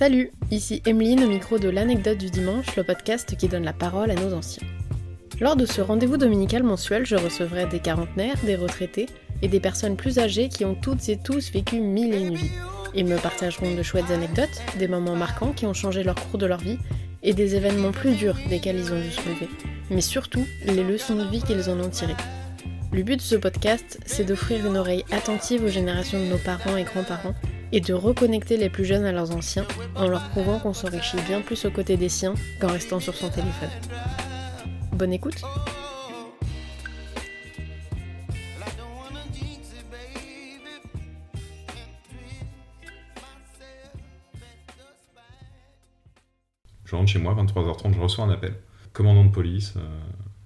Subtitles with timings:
[0.00, 4.10] Salut, ici Emeline au micro de l'anecdote du dimanche, le podcast qui donne la parole
[4.10, 4.66] à nos anciens.
[5.42, 9.10] Lors de ce rendez-vous dominical mensuel, je recevrai des quarantenaires, des retraités
[9.42, 12.50] et des personnes plus âgées qui ont toutes et tous vécu mille et une vies.
[12.94, 16.46] Ils me partageront de chouettes anecdotes, des moments marquants qui ont changé leur cours de
[16.46, 16.78] leur vie
[17.22, 19.50] et des événements plus durs desquels ils ont dû se lever,
[19.90, 22.16] mais surtout les leçons de vie qu'ils en ont tirées.
[22.90, 26.78] Le but de ce podcast, c'est d'offrir une oreille attentive aux générations de nos parents
[26.78, 27.34] et grands-parents
[27.72, 31.40] et de reconnecter les plus jeunes à leurs anciens en leur prouvant qu'on s'enrichit bien
[31.40, 33.70] plus aux côtés des siens qu'en restant sur son téléphone.
[34.92, 35.40] Bonne écoute
[46.84, 48.54] Je rentre chez moi, 23h30, je reçois un appel.
[48.92, 49.80] Commandant de police, euh,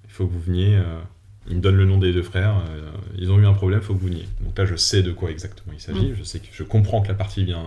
[0.04, 0.77] il faut que vous veniez.
[0.77, 1.01] euh,
[1.48, 2.56] il me donne le nom des deux frères.
[2.70, 4.28] euh, ils ont eu un problème, faut que vous veniez.
[4.40, 6.14] Donc là, je sais de quoi exactement il s'agit.
[6.16, 7.64] Je sais que je comprends que la partie vient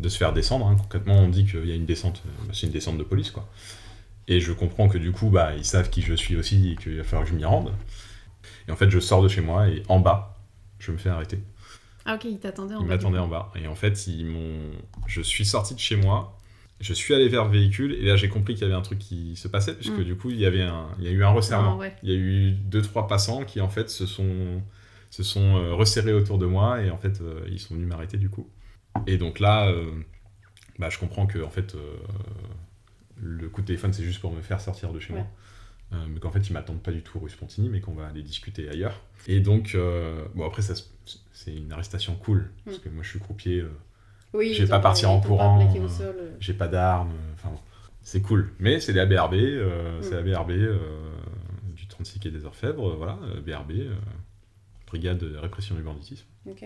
[0.00, 0.66] de se faire descendre.
[0.66, 0.76] hein.
[0.78, 2.22] Concrètement, on dit qu'il y a une descente.
[2.26, 3.48] euh, c'est une descente de police, quoi.
[4.28, 6.96] Et je comprends que du coup, bah, ils savent qui je suis aussi et qu'il
[6.96, 7.72] va falloir que je m'y rende.
[8.66, 10.36] Et en fait, je sors de chez moi et en bas,
[10.78, 11.38] je me fais arrêter.
[12.04, 12.94] Ah ok, il t'attendait en Ils bas.
[12.94, 13.52] m'attendaient en bas.
[13.56, 14.70] Et en fait, ils m'ont.
[15.06, 16.37] Je suis sorti de chez moi.
[16.80, 18.98] Je suis allé vers le véhicule et là j'ai compris qu'il y avait un truc
[19.00, 20.04] qui se passait puisque Mm.
[20.04, 21.72] du coup il y avait un, il y a eu un resserrement.
[21.74, 21.96] Ah, ouais.
[22.04, 24.62] Il y a eu deux trois passants qui en fait se sont
[25.10, 28.16] se sont euh, resserrés autour de moi et en fait euh, ils sont venus m'arrêter
[28.16, 28.48] du coup.
[29.06, 29.90] Et donc là, euh,
[30.78, 31.74] bah, je comprends que en fait
[33.20, 35.20] le coup de téléphone c'est juste pour me faire sortir de chez Ouais.
[35.90, 36.00] moi.
[36.08, 38.68] Mais qu'en fait ils m'attendent pas du tout rue Spontini mais qu'on va aller discuter
[38.68, 39.00] ailleurs.
[39.26, 39.76] Et donc
[40.34, 40.74] bon après ça
[41.32, 42.80] c'est une arrestation cool parce Mm.
[42.82, 43.64] que moi je suis croupier.
[44.34, 47.50] Oui, Je vais pas partir en courant, euh, j'ai pas d'armes, euh, enfin
[48.02, 48.52] c'est cool.
[48.58, 50.28] Mais c'est les ABRB, euh, c'est Mm.
[50.50, 50.78] Euh,
[51.74, 53.72] du 36 quai des Orfèvres, voilà, BRB,
[54.86, 56.26] Brigade de répression du banditisme.
[56.46, 56.64] Ok.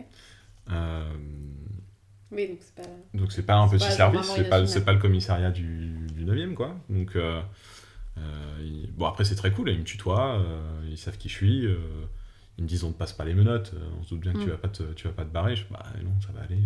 [2.31, 2.89] Oui, donc c'est pas...
[3.15, 6.55] donc c'est pas un petit pas service, c'est pas, pas le commissariat du, du 9e,
[6.55, 6.75] quoi.
[6.89, 7.43] Donc, euh,
[8.61, 11.67] il- bon, après c'est très cool, ils me tutoient, euh, ils savent qui je suis,
[11.67, 11.77] euh,
[12.59, 14.43] ils me disent on ne passe pas les menottes, on se doute bien que Mm.
[14.45, 15.57] tu vas pas te, tu vas pas te barrer.
[15.57, 16.59] Je bah non, ça va aller.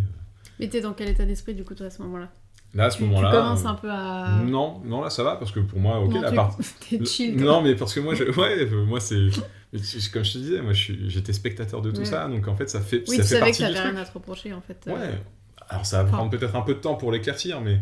[0.60, 2.30] Mais t'es dans quel état d'esprit du coup toi à ce moment-là?
[2.74, 3.30] Là, à ce moment-là.
[3.30, 4.40] Tu commences euh, un peu à...
[4.44, 6.58] Non, non, là ça va, parce que pour moi, ok, Non, la part.
[6.90, 7.36] T'es chill.
[7.36, 8.24] Non, mais parce que moi, je...
[8.24, 9.28] ouais, moi c'est.
[10.12, 12.04] Comme je te disais, moi j'étais spectateur de tout Ouais.
[12.04, 13.90] ça, donc en fait ça fait, Oui, ça tu fait savais que partie du t'avais
[13.90, 14.78] rien à te reprocher en fait.
[14.88, 14.92] euh.
[14.94, 15.18] Ouais,
[15.68, 16.16] alors ça va Enfin.
[16.18, 17.80] prendre peut-être un peu de temps pour l'éclaircir, mais,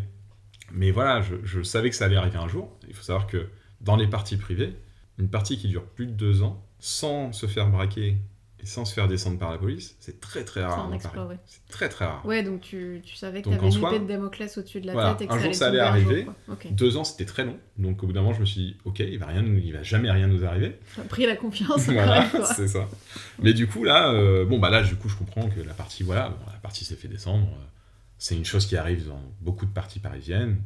[0.71, 2.69] mais voilà, je, je savais que ça allait arriver un jour.
[2.87, 3.47] Il faut savoir que
[3.81, 4.75] dans les parties privées,
[5.19, 8.17] une partie qui dure plus de deux ans, sans se faire braquer
[8.65, 10.97] sans se faire descendre par la police, c'est très très rare ouais.
[11.45, 12.25] C'est très très rare.
[12.25, 14.93] Ouais, donc tu, tu savais que t'avais en une épée de Damoclès au-dessus de la
[14.93, 16.27] voilà, tête et que un ça jour, allait ça allait jour, arriver.
[16.71, 17.57] Deux ans, c'était très long.
[17.77, 19.71] Donc au bout d'un moment, je me suis dit, ok, il va, rien, nous- il
[19.73, 20.77] va jamais rien nous arriver.
[20.95, 22.87] T'as pris la confiance voilà, c'est ça.
[23.39, 26.03] Mais du coup, là, euh, bon, bah là, du coup, je comprends que la partie,
[26.03, 27.47] voilà, bon, la partie s'est fait descendre.
[27.47, 27.63] euh,
[28.17, 30.61] C'est une chose qui arrive dans beaucoup de parties parisiennes.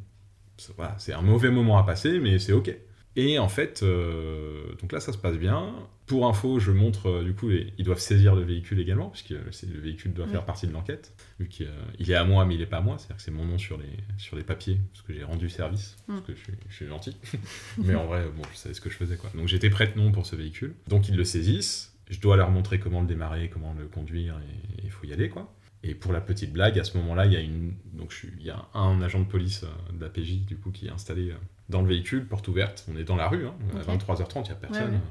[0.76, 2.76] Voilà, c'est un mauvais moment à passer, mais c'est ok.
[3.22, 5.74] Et en fait, euh, donc là, ça se passe bien.
[6.06, 9.34] Pour info, je montre, euh, du coup, les- ils doivent saisir le véhicule également, puisque
[9.52, 10.32] c'est- le véhicule doit Oui.
[10.32, 12.78] faire partie de l'enquête, vu qu'il euh, il est à moi, mais il est pas
[12.78, 15.24] à moi, c'est-à-dire que c'est mon nom sur les, sur les papiers, parce que j'ai
[15.24, 16.24] rendu service, parce Mm.
[16.24, 17.18] que je suis, je suis gentil.
[17.78, 19.30] mais en vrai, bon, je savais ce que je faisais, quoi.
[19.36, 20.74] Donc j'étais prête-nom pour ce véhicule.
[20.88, 24.82] Donc ils le saisissent, je dois leur montrer comment le démarrer, comment le conduire, et
[24.86, 25.54] il faut y aller, quoi.
[25.84, 28.34] Et pour la petite blague, à ce moment-là, il y a une, donc je suis-
[28.40, 30.92] il y a un agent de police euh, de la PJ du coup qui est
[30.92, 31.36] installé euh,
[31.70, 32.86] dans le véhicule, porte ouverte.
[32.92, 33.88] On est dans la rue, hein, Ok.
[33.88, 34.84] à 23h30, il y a personne.
[34.86, 35.02] Ouais, ouais.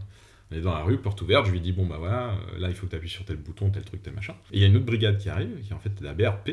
[0.50, 1.46] On est dans la rue, porte ouverte.
[1.46, 3.36] Je lui dis bon bah voilà, euh, là il faut que tu appuies sur tel
[3.36, 4.34] bouton, tel truc, tel machin.
[4.50, 6.50] Et il y a une autre brigade qui arrive, qui est en fait la BRP,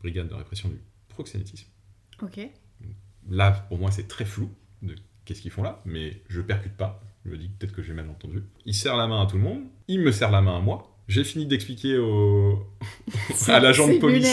[0.00, 0.78] brigade de répression du
[1.08, 1.68] proxénétisme.
[2.22, 2.40] Ok.
[3.30, 4.50] Là, pour moi, c'est très flou
[4.82, 4.94] de
[5.24, 7.02] qu'est-ce qu'ils font là, mais je percute pas.
[7.24, 8.42] Je me dis peut-être que j'ai mal entendu.
[8.64, 10.96] Il serre la main à tout le monde, il me serre la main à moi.
[11.08, 12.62] J'ai fini d'expliquer au...
[13.48, 14.28] à l'agent de police.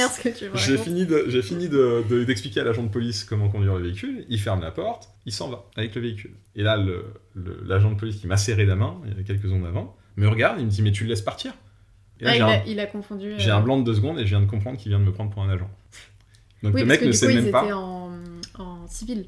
[0.55, 4.25] J'ai fini de- j'ai fini de- de- à l'agent de police comment conduire le véhicule.
[4.29, 6.31] Il ferme la porte, il s'en va avec le véhicule.
[6.55, 6.77] Et là,
[7.65, 10.27] l'agent de police qui m'a serré la main, il y avait quelques secondes avant, me
[10.27, 11.53] regarde, il me dit Mais tu le laisses partir
[12.19, 13.33] Et là, Ah, il, un- a, il a confondu.
[13.37, 15.05] j'ai euh, un blanc de deux secondes et je viens de comprendre qu'il vient de
[15.05, 15.69] me prendre pour un agent.
[16.61, 17.75] Donc Oui, le parce mec que ne du sait coup, ils même étaient pas.
[17.75, 18.11] en,
[18.59, 19.25] en civil.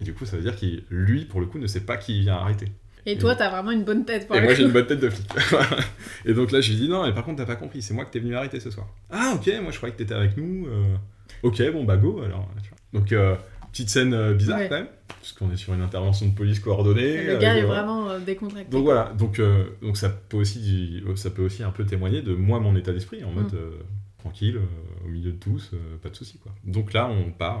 [0.00, 2.16] Et du coup, ça veut dire qu'il, lui, pour le coup, ne sait pas qui
[2.16, 2.66] il vient arrêter.
[3.10, 5.08] Et toi, t'as vraiment une bonne tête pour Et moi, j'ai une bonne tête de
[5.08, 5.26] flic.
[6.26, 8.04] et donc là, je lui dis non, mais par contre, t'as pas compris, c'est moi
[8.04, 8.86] que t'es venu arrêter ce soir.
[9.10, 10.66] Ah, ok, moi je croyais que t'étais avec nous.
[10.66, 10.94] euh,
[11.42, 12.48] Ok, bon, bah go alors.
[12.92, 13.34] Donc, euh,
[13.72, 14.68] petite scène euh, bizarre Ouais.
[14.68, 14.88] quand même,
[15.20, 17.24] puisqu'on est sur une intervention de police coordonnée.
[17.24, 18.70] Le gars est vraiment décontracté.
[18.70, 19.40] Donc voilà, donc,
[19.82, 23.24] donc ça, peut aussi, ça peut aussi un peu témoigner de moi, mon état d'esprit,
[23.24, 24.18] en mode Mm.
[24.18, 24.58] tranquille,
[25.04, 25.70] au milieu de tous,
[26.02, 26.52] pas de soucis quoi.
[26.64, 27.60] Donc là, on part,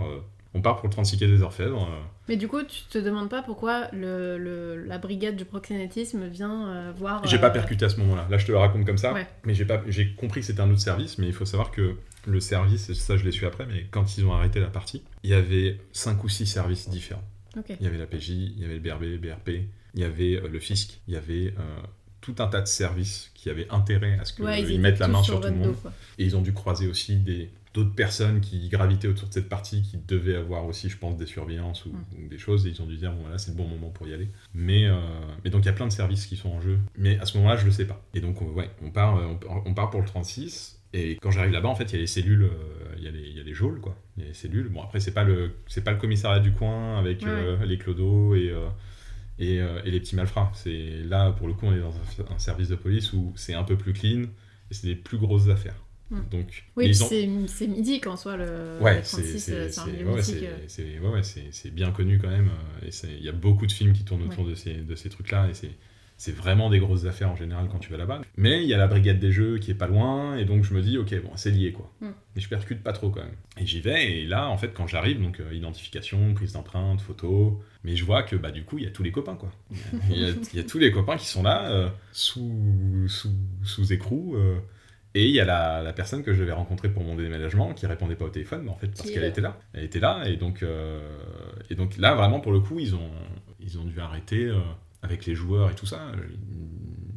[0.54, 1.82] On part pour le 36 quai des Orfèvres.
[1.84, 6.26] euh, Mais du coup, tu te demandes pas pourquoi le, le- la brigade du proxénétisme
[6.26, 7.24] vient euh, voir.
[7.26, 8.26] J'ai euh, pas percuté à ce moment-là.
[8.30, 9.12] Là, je te le raconte comme ça.
[9.12, 9.26] Ouais.
[9.44, 11.18] Mais j'ai pas, j'ai compris que c'était un autre service.
[11.18, 11.96] Mais il faut savoir que
[12.26, 15.02] le service, et ça je l'ai su après, mais quand ils ont arrêté la partie,
[15.22, 17.22] il y avait cinq ou six services différents.
[17.56, 17.66] Ok.
[17.80, 19.48] Il y avait la PJ, il y avait le BRB, BRP,
[19.94, 21.76] il y avait euh, le fisc, il y avait euh,
[22.20, 25.22] tout un tas de services qui avaient intérêt à ce qu'ils Ouais, mettent la main
[25.22, 25.72] sur sur tout le monde.
[25.82, 25.90] dos.
[26.18, 29.82] Et ils ont dû croiser aussi des d'autres personnes qui gravitaient autour de cette partie,
[29.82, 32.24] qui devaient avoir aussi, je pense, des surveillances ou, Mm.
[32.24, 34.06] ou des choses, et ils ont dû dire, bon, voilà, c'est le bon moment pour
[34.08, 34.28] y aller.
[34.54, 34.96] Mais, euh,
[35.44, 36.78] mais donc, il y a plein de services qui sont en jeu.
[36.96, 38.02] Mais à ce moment-là, je le sais pas.
[38.14, 41.18] Et donc, on- ouais, on part, euh, on, part- on part pour le 36, et
[41.20, 43.28] quand j'arrive là-bas, en fait, il y a les cellules, euh, il y, a les-
[43.28, 43.96] il y a les geôles, quoi.
[44.16, 44.68] Il y a les cellules.
[44.68, 47.78] Bon, après, c'est pas le, c'est pas le commissariat du coin avec Ouais, euh, les
[47.78, 48.50] clodos et...
[48.50, 48.68] euh,
[49.40, 50.50] et, euh, et les petits malfrats.
[50.54, 53.54] C'est là, pour le coup, on est dans un, un service de police où c'est
[53.54, 55.76] un peu plus clean et c'est des plus grosses affaires.
[56.10, 56.20] Mm.
[56.30, 59.84] Donc, Oui, ont- c'est c'est mythique en soi, le, Ouais, c'est 36, c'est- c'est un
[59.84, 60.36] c'est- milieu ouais, ouais, mythique.
[60.66, 62.48] c'est- c'est- ouais, ouais, c'est- c'est bien connu quand même.
[62.82, 62.88] euh,
[63.18, 65.48] il y a beaucoup de films qui tournent autour de ces, de ces trucs-là.
[65.50, 65.54] Et
[66.16, 68.22] c'est vraiment des grosses affaires en général quand tu vas là-bas.
[68.36, 70.36] Mais il y a la brigade des jeux qui est pas loin.
[70.36, 71.92] Et donc je me dis, ok, bon, c'est lié quoi.
[72.00, 72.08] Mm.
[72.34, 73.36] Mais je percute pas trop quand même.
[73.60, 74.18] Et j'y vais.
[74.20, 77.62] Et là, en fait, quand j'arrive, donc euh, identification, prise d'empreinte, photo.
[77.84, 79.52] Mais je vois que bah, du coup, il y a tous les copains quoi.
[80.10, 83.30] Il y a, il y a tous les copains qui sont là, euh, sous, sous,
[83.62, 84.34] sous écrou.
[84.36, 84.58] euh,
[85.20, 87.86] et il y a la, la personne que je devais rencontrer pour mon déménagement qui
[87.86, 89.58] répondait pas au téléphone, mais en fait, parce qu'elle était là.
[89.72, 91.00] Elle était là, et donc, euh,
[91.70, 93.10] et donc là, vraiment, pour le coup, ils ont,
[93.60, 94.58] ils ont dû arrêter, euh,
[95.02, 96.68] avec les joueurs et tout ça, une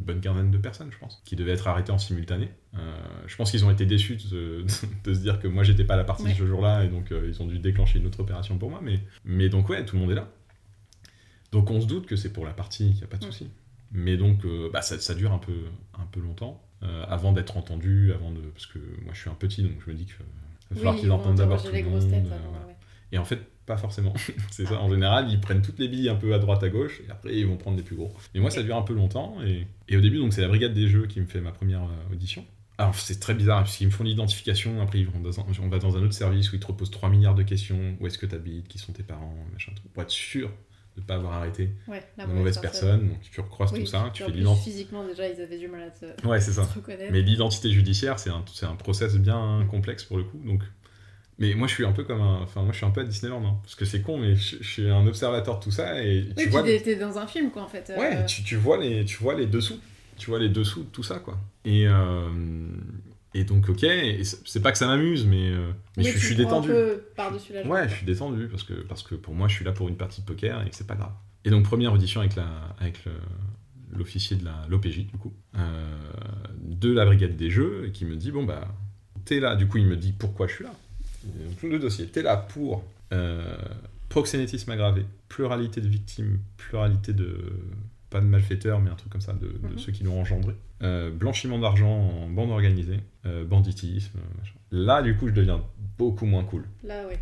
[0.05, 2.49] bonne quinzaine de personnes, je pense, qui devaient être arrêtées en simultané.
[2.77, 2.95] Euh,
[3.27, 4.65] je pense qu'ils ont été déçus de,
[5.03, 6.33] de se dire que moi, j'étais pas à la partie Ouais.
[6.33, 9.49] ce jour-là, et donc ils ont dû déclencher une autre opération pour moi, mais, mais
[9.49, 10.27] donc, ouais, tout le monde est là.
[11.51, 13.31] Donc on se doute que c'est pour la partie, qu'il n'y a pas de Mm.
[13.31, 13.49] souci.
[13.91, 15.53] Mais donc, bah, ça, ça dure un peu,
[15.99, 18.39] un peu longtemps, euh, avant d'être entendu, avant de...
[18.41, 21.01] Parce que moi, je suis un petit, donc je me dis qu'il va falloir Oui,
[21.01, 21.99] qu'ils entendent d'abord tout le monde.
[22.09, 22.13] têtes.
[22.25, 22.67] euh, voilà.
[22.67, 22.75] ouais.
[23.11, 24.13] Et en fait, pas forcément.
[24.51, 27.01] c'est ça, en général, ils prennent toutes les billes un peu à droite, à gauche,
[27.07, 28.11] et après, ils vont prendre les plus gros.
[28.33, 30.73] Et moi, ça dure un peu longtemps, et, et au début, donc, c'est la brigade
[30.73, 32.45] des jeux qui me fait ma première euh, audition.
[32.77, 35.67] Alors, c'est très bizarre, parce qu'ils me font l'identification, après, ils vont dans un- on
[35.67, 37.95] va dans un autre service où ils te reposent 3 milliards de questions.
[37.99, 39.35] Où est-ce que tu habites Qui sont tes parents?
[39.53, 39.87] Machin, tout.
[39.93, 40.49] Pour être sûr
[40.97, 43.09] de ne pas avoir arrêté Ouais, la mauvaise personne.
[43.09, 44.71] Donc, tu recroises Oui, tout ça, tu fais l'identité.
[44.71, 46.65] Physiquement, déjà, ils avaient du mal à te, Ouais, c'est ça.
[46.65, 47.11] te reconnaître.
[47.11, 50.39] Mais l'identité judiciaire, c'est un, c'est un process bien complexe pour le coup.
[50.45, 50.61] Donc,
[51.39, 53.03] mais moi, je suis un peu comme un, enfin, moi, je suis un peu à
[53.05, 56.03] Disneyland, hein, parce que c'est con, mais je, je suis un observateur de tout ça
[56.03, 57.89] et tu Oui, vois, t'es dans un film, quoi, en fait.
[57.89, 59.79] euh, ouais, tu, tu vois les, tu vois les dessous,
[60.17, 61.37] tu vois les dessous de tout ça, quoi.
[61.65, 62.29] Et euh,
[63.33, 63.85] et donc, ok,
[64.23, 66.69] c'est pas que ça m'amuse, mais, euh, mais je, suis détendu.
[66.69, 67.71] un peu par-dessus la jambe.
[67.71, 69.95] Ouais, je suis détendu parce que, parce que pour moi, je suis là pour une
[69.95, 71.13] partie de poker et que c'est pas grave.
[71.45, 72.45] Et donc, première audition avec la,
[73.93, 75.95] l'officier de la l'OPJ, du coup, euh,
[76.61, 78.67] de la brigade des jeux, et qui me dit Bon, bah,
[79.23, 79.55] t'es là.
[79.55, 80.73] Du coup, il me dit pourquoi je suis là.
[81.23, 82.83] Donc, le dossier, t'es là pour
[83.13, 83.55] euh,
[84.09, 87.37] proxénétisme aggravé, pluralité de victimes, pluralité de.
[88.11, 89.77] Pas de malfaiteurs, mais un truc comme ça, de, de Mhm.
[89.79, 90.53] ceux qui l'ont engendré.
[90.83, 94.19] Euh, blanchiment d'argent en bande organisée, euh, banditisme.
[94.37, 94.53] machin.
[94.71, 95.61] Là, du coup, je deviens
[95.97, 96.65] beaucoup moins cool.
[96.83, 97.19] Là, ouais.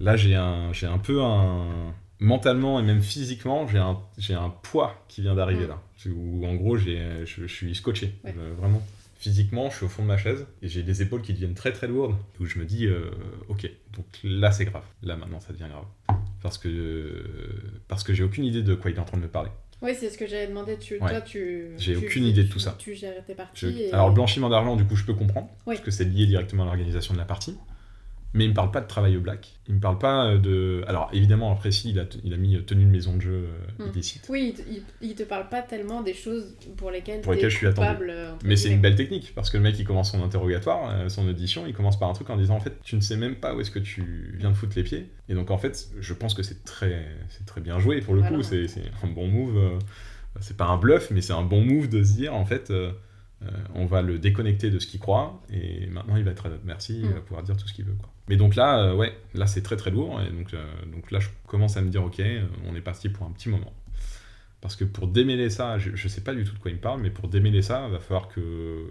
[0.00, 1.92] Là, j'ai un, j'ai un peu un.
[2.18, 5.68] Mentalement et même physiquement, j'ai un, j'ai un poids qui vient d'arriver Mm.
[5.68, 5.82] là.
[6.14, 8.14] Où en gros, j'ai, je, je suis scotché.
[8.24, 8.34] Ouais.
[8.38, 8.82] Euh, vraiment.
[9.18, 11.72] Physiquement, je suis au fond de ma chaise et j'ai des épaules qui deviennent très
[11.72, 12.14] très lourdes.
[12.40, 13.10] Où je me dis, euh,
[13.48, 14.84] ok, donc là c'est grave.
[15.02, 16.18] Là maintenant ça devient grave.
[16.42, 17.24] Parce que,
[17.88, 19.50] parce que j'ai aucune idée de quoi il est en train de me parler.
[19.82, 20.78] Oui, c'est ce que j'avais demandé.
[20.78, 21.10] Tu, Ouais.
[21.10, 21.66] Toi, tu.
[21.76, 22.74] J'ai aucune idée de tu- tout ça.
[22.78, 23.60] Tu gères tes parties.
[23.60, 25.74] Je- et- Alors, le blanchiment d'argent, du coup, je peux comprendre, Oui.
[25.74, 27.56] parce que c'est lié directement à l'organisation de la partie.
[28.36, 29.58] Mais il me parle pas de travail au black.
[29.66, 30.84] Il me parle pas euh, de.
[30.86, 33.84] Alors, évidemment, après, si, il a, il a mis tenue de maison de jeu euh,
[33.84, 33.88] Hmm.
[33.88, 34.26] illicite.
[34.28, 37.56] Oui, il te, il- te parle pas tellement des choses pour lesquelles, Pour lesquelles je
[37.56, 40.22] suis coupable, euh, Mais c'est une belle technique, parce que le mec, il commence son
[40.22, 43.00] interrogatoire, euh, son audition, il commence par un truc en disant, en fait, tu ne
[43.00, 45.08] sais même pas où est-ce que tu viens de foutre les pieds.
[45.30, 48.20] Et donc, en fait, je pense que c'est très, c'est très bien joué, pour le
[48.20, 48.36] Voilà.
[48.36, 48.66] coup, c'est
[49.02, 49.56] un bon move.
[49.56, 49.78] euh,
[50.40, 52.92] c'est pas un bluff, mais c'est un bon move de se dire, en fait, euh,
[53.42, 56.50] euh, on va le déconnecter de ce qu'il croit, et maintenant, il va être à
[56.50, 58.10] notre merci, il va pouvoir dire tout ce qu'il veut, quoi.
[58.28, 61.20] Mais donc là, euh, ouais, là, c'est très très lourd, et donc, euh, donc là,
[61.20, 62.20] je commence à me dire, ok,
[62.66, 63.72] on est parti pour un petit moment.
[64.60, 66.80] Parce que pour démêler ça, je, je sais pas du tout de quoi il me
[66.80, 68.86] parle, mais pour démêler ça, il va falloir que, euh,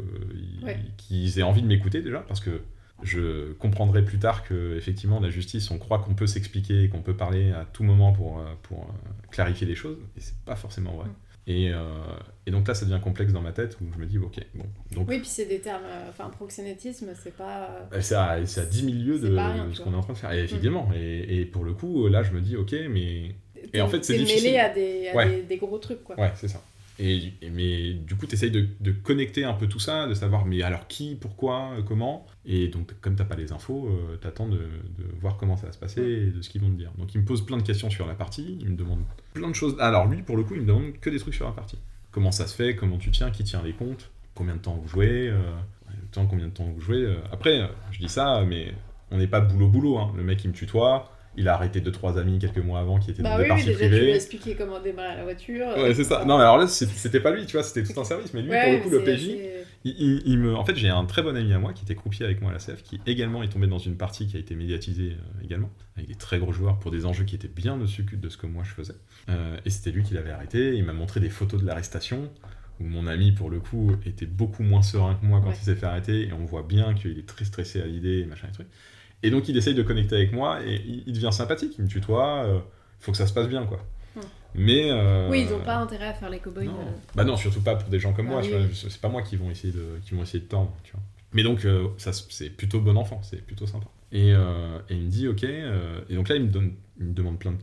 [0.63, 0.79] Ouais.
[0.97, 2.61] qu'ils aient envie de m'écouter déjà, parce que
[3.03, 7.01] je comprendrai plus tard que effectivement la justice, on croit qu'on peut s'expliquer et qu'on
[7.01, 8.87] peut parler à tout moment pour, pour
[9.31, 11.07] clarifier les choses, et c'est pas forcément vrai.
[11.07, 11.13] Mm.
[11.47, 11.79] Et, euh,
[12.47, 14.63] et donc là, ça devient complexe dans ma tête où je me dis, ok, bon,
[14.93, 15.83] donc Oui, puis c'est des termes.
[15.85, 17.69] euh, Enfin, proxénétisme, c'est pas.
[17.93, 19.81] euh, c'est à, c'est à 10 000 lieues de, rien, de ce.
[19.81, 19.85] Mm.
[19.85, 20.31] qu'on est en train de faire.
[20.31, 23.35] Et évidemment, et, et pour le coup, là, je me dis, ok, mais.
[23.71, 24.43] t'es- en fait, c'est difficile.
[24.43, 25.29] mêlé à, des, à Ouais.
[25.29, 26.19] des, des gros trucs, quoi.
[26.19, 26.61] Ouais, c'est ça.
[26.97, 30.13] Et, et- mais du coup, tu essayes de, de connecter un peu tout ça, de
[30.13, 32.25] savoir, mais alors qui, pourquoi, euh, comment?
[32.45, 35.71] Et donc, comme t'as pas les infos, euh, t'attends de, de voir comment ça va
[35.73, 36.91] se passer et de ce qu'ils vont te dire.
[36.97, 39.01] Donc, il me pose plein de questions sur la partie, il me demande
[39.33, 39.75] plein de choses.
[39.79, 41.77] Alors, lui, pour le coup, il me demande que des trucs sur la partie.
[42.11, 44.87] Comment ça se fait, comment tu tiens, qui tient les comptes, combien de temps vous
[44.87, 45.39] jouez, euh,
[46.13, 47.03] temps, combien de temps vous jouez.
[47.03, 47.15] euh.
[47.31, 48.73] Après, je dis ça, mais
[49.11, 49.97] on n'est pas boulot-boulot.
[49.97, 50.13] Hein.
[50.15, 51.11] Le mec, il me tutoie.
[51.37, 53.49] Il a arrêté deux trois amis quelques mois avant qui étaient dans Bah des oui,
[53.55, 54.15] oui, parties déjà tu lui as privées.
[54.15, 55.67] expliqué comment démarrer la voiture.
[55.77, 56.23] Ouais, c'est ça.
[56.25, 58.33] Non, mais alors là, c'était pas lui, tu vois, c'était tout un service.
[58.33, 59.27] Mais lui, Ouais, pour le coup, le PJ,
[59.83, 60.55] il, il- il me...
[60.55, 62.53] En fait, j'ai un très bon ami à moi qui était croupier avec moi à
[62.53, 65.69] la CF, qui également est tombé dans une partie qui a été médiatisée euh, également,
[65.97, 68.47] avec des très gros joueurs pour des enjeux qui étaient bien au-dessus de ce que
[68.47, 68.95] moi je faisais.
[69.29, 70.75] Euh, et c'était lui qui l'avait arrêté.
[70.75, 72.31] Il m'a montré des photos de l'arrestation,
[72.79, 75.55] où mon ami, pour le coup, était beaucoup moins serein que moi quand Ouais.
[75.59, 78.25] il s'est fait arrêter, et on voit bien qu'il est très stressé à l'idée, et
[78.25, 78.67] machin et truc.
[79.25, 81.89] Et donc, il essaye de connecter avec moi, et il, il devient sympathique, il me
[81.89, 82.59] tutoie, euh,
[82.99, 83.83] faut que ça se passe bien, quoi.
[84.15, 84.19] Hmm.
[84.53, 84.91] Mais.
[84.91, 86.65] euh, Oui, ils n'ont pas intérêt à faire les cowboys.
[86.67, 86.73] non.
[86.79, 86.91] euh.
[87.15, 88.41] Bah non, surtout pas pour des gens comme Ah moi.
[88.43, 88.69] oui.
[88.73, 90.73] C'est pas moi qui vont essayer de, qui vont essayer de tendre.
[90.83, 91.01] Tu vois.
[91.33, 91.67] Mais donc,
[91.97, 93.87] ça, c'est plutôt bon enfant, c'est plutôt sympa.
[94.11, 94.35] Et, et
[94.91, 95.43] il me dit, ok.
[95.43, 97.57] et donc là, il me, donne, il me demande plein de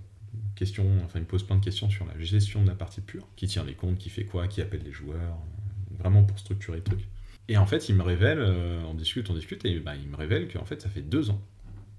[0.56, 3.26] questions, enfin, il me pose plein de questions sur la gestion de la partie pure.
[3.36, 5.38] Qui tient les comptes, qui fait quoi, qui appelle les joueurs,
[5.98, 7.00] vraiment pour structurer le truc.
[7.48, 8.40] Et en fait, il me révèle,
[8.88, 11.40] on discute, on discute, et bah, il me révèle qu'en fait, ça fait deux ans,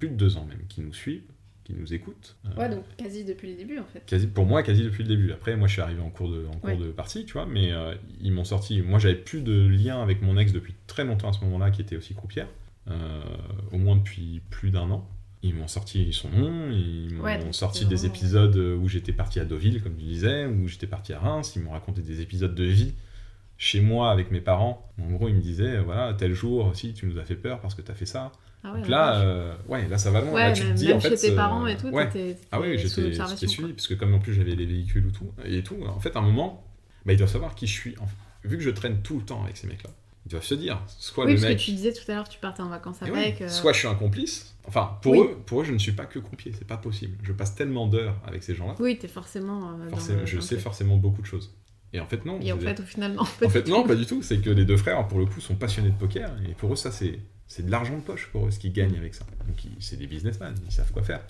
[0.07, 1.23] plus de deux ans même, qu'il nous suit,
[1.63, 2.35] qu'il nous écoute.
[2.45, 4.03] Euh, Ouais, donc quasi depuis le début en fait.
[4.05, 5.31] quasi, pour moi, quasi depuis le début.
[5.31, 6.77] Après, moi, je suis arrivé en cours de, en cours Ouais.
[6.77, 8.81] de partie, tu vois, mais euh, ils m'ont sorti.
[8.81, 11.81] Moi, j'avais plus de lien avec mon ex depuis très longtemps à ce moment-là, qui
[11.81, 12.47] était aussi croupière,
[12.89, 13.21] euh,
[13.71, 15.07] au moins depuis plus d'un an.
[15.45, 19.39] Ils m'ont sorti son nom, ils m'ont Ouais, sorti des vraiment- épisodes où j'étais parti
[19.41, 22.55] à Deauville, comme tu disais, où j'étais parti à Reims, ils m'ont raconté des épisodes
[22.55, 22.93] de vie
[23.57, 24.89] chez moi avec mes parents.
[25.01, 27.75] En gros, ils me disaient, voilà, tel jour aussi, tu nous as fait peur parce
[27.75, 28.31] que tu as fait ça.
[28.63, 30.31] Ah ouais, Donc la là, euh, ouais, là, ça va loin.
[30.33, 31.87] ouais, là, tu te même, dis, même en chez fait, tes euh, parents et tout,
[31.89, 32.37] ouais.
[32.51, 35.63] Ah oui, j'étais suivi, parce que comme en plus j'avais les véhicules ou tout, et
[35.63, 36.65] tout, en fait, à un moment,
[37.05, 37.95] bah, ils doivent savoir qui je suis.
[38.43, 39.89] Vu que je traîne tout le temps avec ces mecs-là,
[40.25, 41.57] ils doivent se dire, soit Oui, le parce mec...
[41.59, 43.41] que tu disais tout à l'heure, tu partais en vacances Eh avec.
[43.41, 45.19] euh, Soit je suis un complice, enfin, pour, Oui.
[45.19, 47.17] eux, pour eux, je ne suis pas que croupier, c'est pas possible.
[47.23, 49.71] Je passe tellement d'heures avec ces gens-là, Oui, t'es forcément.
[49.79, 51.53] euh, forcément, le- je sais forcément beaucoup de choses.
[51.93, 52.39] Et en fait, non.
[52.41, 53.21] Et en fait, au final, non.
[53.21, 54.21] en fait, non, pas du tout.
[54.23, 56.31] C'est que les deux frères, pour le coup, sont passionnés de poker.
[56.49, 57.19] Et pour eux, ça, c'est,
[57.53, 59.25] c'est de l'argent de poche pour eux, ce qu'ils gagnent avec ça.
[59.47, 61.21] Donc, c'est des businessmen, ils savent quoi faire.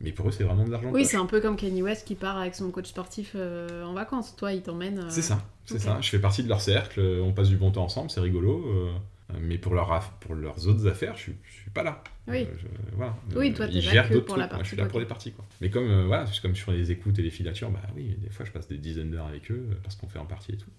[0.00, 2.06] Mais pour eux, c'est vraiment de l'argent de Oui, c'est un peu comme Kanye West
[2.06, 4.34] qui part avec son coach sportif euh, en vacances.
[4.36, 5.00] Toi, il t'emmène.
[5.00, 5.98] euh, C'est ça, c'est ça.
[6.00, 8.64] Je fais partie de leur cercle, euh, on passe du bon temps ensemble, c'est rigolo.
[8.66, 8.92] euh,
[9.40, 9.88] mais pour, leur
[10.20, 12.02] pour leurs autres affaires, je je suis pas là.
[12.26, 12.46] Oui.
[12.58, 13.14] Je- voilà.
[13.36, 15.06] Oui, toi, t'es là que pour la trucs, moi, partie je suis là pour les
[15.06, 15.32] parties.
[15.32, 15.44] Quoi.
[15.60, 18.50] Mais comme, voilà, comme sur les écoutes et les filatures, bah oui, des fois, je
[18.50, 20.70] passe des dizaines d'heures avec eux parce qu'on fait en partie et tout.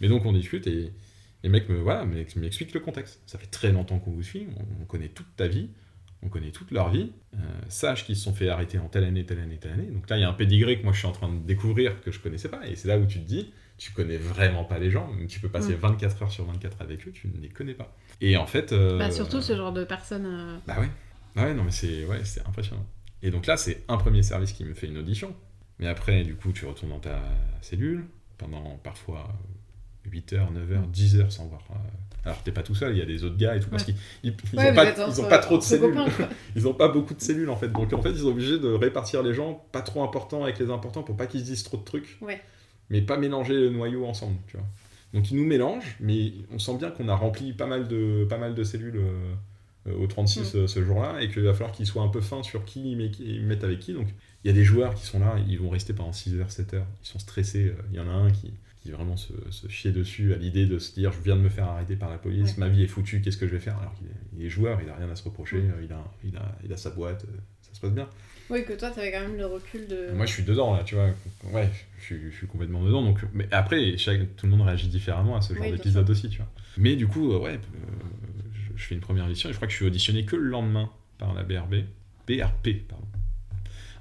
[0.00, 0.90] Mais donc, on discute et
[1.42, 3.20] les mecs me, voilà, m'ex- m'expliquent le contexte.
[3.26, 5.70] Ça fait très longtemps qu'on vous suit, on, on connaît toute ta vie.
[6.22, 7.38] On connaît toute leur vie, euh,
[7.70, 9.86] sache qu'ils se sont fait arrêter en telle année, telle année, telle année.
[9.86, 11.98] Donc là, il y a un pédigré que moi je suis en train de découvrir
[12.02, 12.66] que je connaissais pas.
[12.68, 15.10] Et c'est là où tu te dis, tu connais vraiment pas les gens.
[15.30, 15.76] Tu peux passer Mm.
[15.76, 17.96] 24 heures sur 24 avec eux, tu ne les connais pas.
[18.20, 18.72] Et en fait.
[18.72, 20.26] euh, Bah, surtout ce genre de personnes.
[20.26, 20.90] euh, Bah ouais.
[21.34, 22.84] Bah ouais, non, mais c'est ouais, c'est impressionnant.
[23.22, 25.34] Et donc là, c'est un premier service qui me fait une audition.
[25.78, 27.22] Mais après, du coup, tu retournes dans ta
[27.62, 28.04] cellule
[28.36, 29.32] pendant parfois
[30.10, 31.62] 8 heures, 9 heures, 10 heures sans voir.
[31.70, 31.74] euh,
[32.24, 33.94] Alors, t'es pas tout seul, il y a des autres gars et tout, parce qu'ils
[34.22, 35.94] ils, ils Ouais, ont pas, ils ont pas trop de cellules.
[36.56, 37.68] Ils ont pas beaucoup de cellules en fait.
[37.72, 40.70] Donc en fait, ils sont obligés de répartir les gens pas trop importants avec les
[40.70, 42.18] importants pour pas qu'ils se disent trop de trucs.
[42.20, 42.40] Ouais.
[42.90, 44.66] Mais pas mélanger le noyau ensemble, tu vois.
[45.14, 48.38] Donc ils nous mélangent, mais on sent bien qu'on a rempli pas mal de, pas
[48.38, 49.34] mal de cellules euh,
[49.88, 50.58] euh, au 36 Mm.
[50.58, 52.96] euh, ce jour-là et qu'il va falloir qu'ils soient un peu fins sur qui ils
[52.96, 53.92] met- ils mettent avec qui.
[53.94, 54.08] Donc
[54.44, 56.74] il y a des joueurs qui sont là, ils vont rester pendant 6 heures, 7
[56.74, 56.86] heures.
[57.02, 57.72] Ils sont stressés.
[57.92, 60.78] Il y en a un qui, qui vraiment se, se chie dessus à l'idée de
[60.78, 62.58] se dire je viens de me faire arrêter par la police, Ouais.
[62.58, 63.76] ma vie est foutue, qu'est-ce que je vais faire?
[63.78, 65.72] Alors qu'il est, joueur, il a rien à se reprocher, Mm.
[65.84, 68.08] il, a, il, a, il a sa boîte, euh, ça se passe bien.
[68.48, 70.10] Oui, que toi, t'avais quand même le recul de.
[70.12, 71.10] Moi je suis dedans là, tu vois,
[71.52, 71.68] ouais,
[71.98, 73.02] je suis, je suis complètement dedans.
[73.02, 76.28] Donc, mais après, chaque- tout le monde réagit différemment à ce genre Oui, d'épisode aussi,
[76.30, 76.48] tu vois.
[76.78, 77.58] Mais du coup, ouais, euh,
[78.54, 80.48] je, je fais une première audition et je crois que je suis auditionné que le
[80.48, 81.84] lendemain par la BRB,
[82.26, 83.04] BRP, pardon.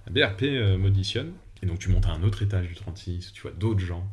[0.07, 3.41] La BRP euh, m'auditionne et donc tu montes à un autre étage du 36, tu
[3.41, 4.07] vois d'autres gens.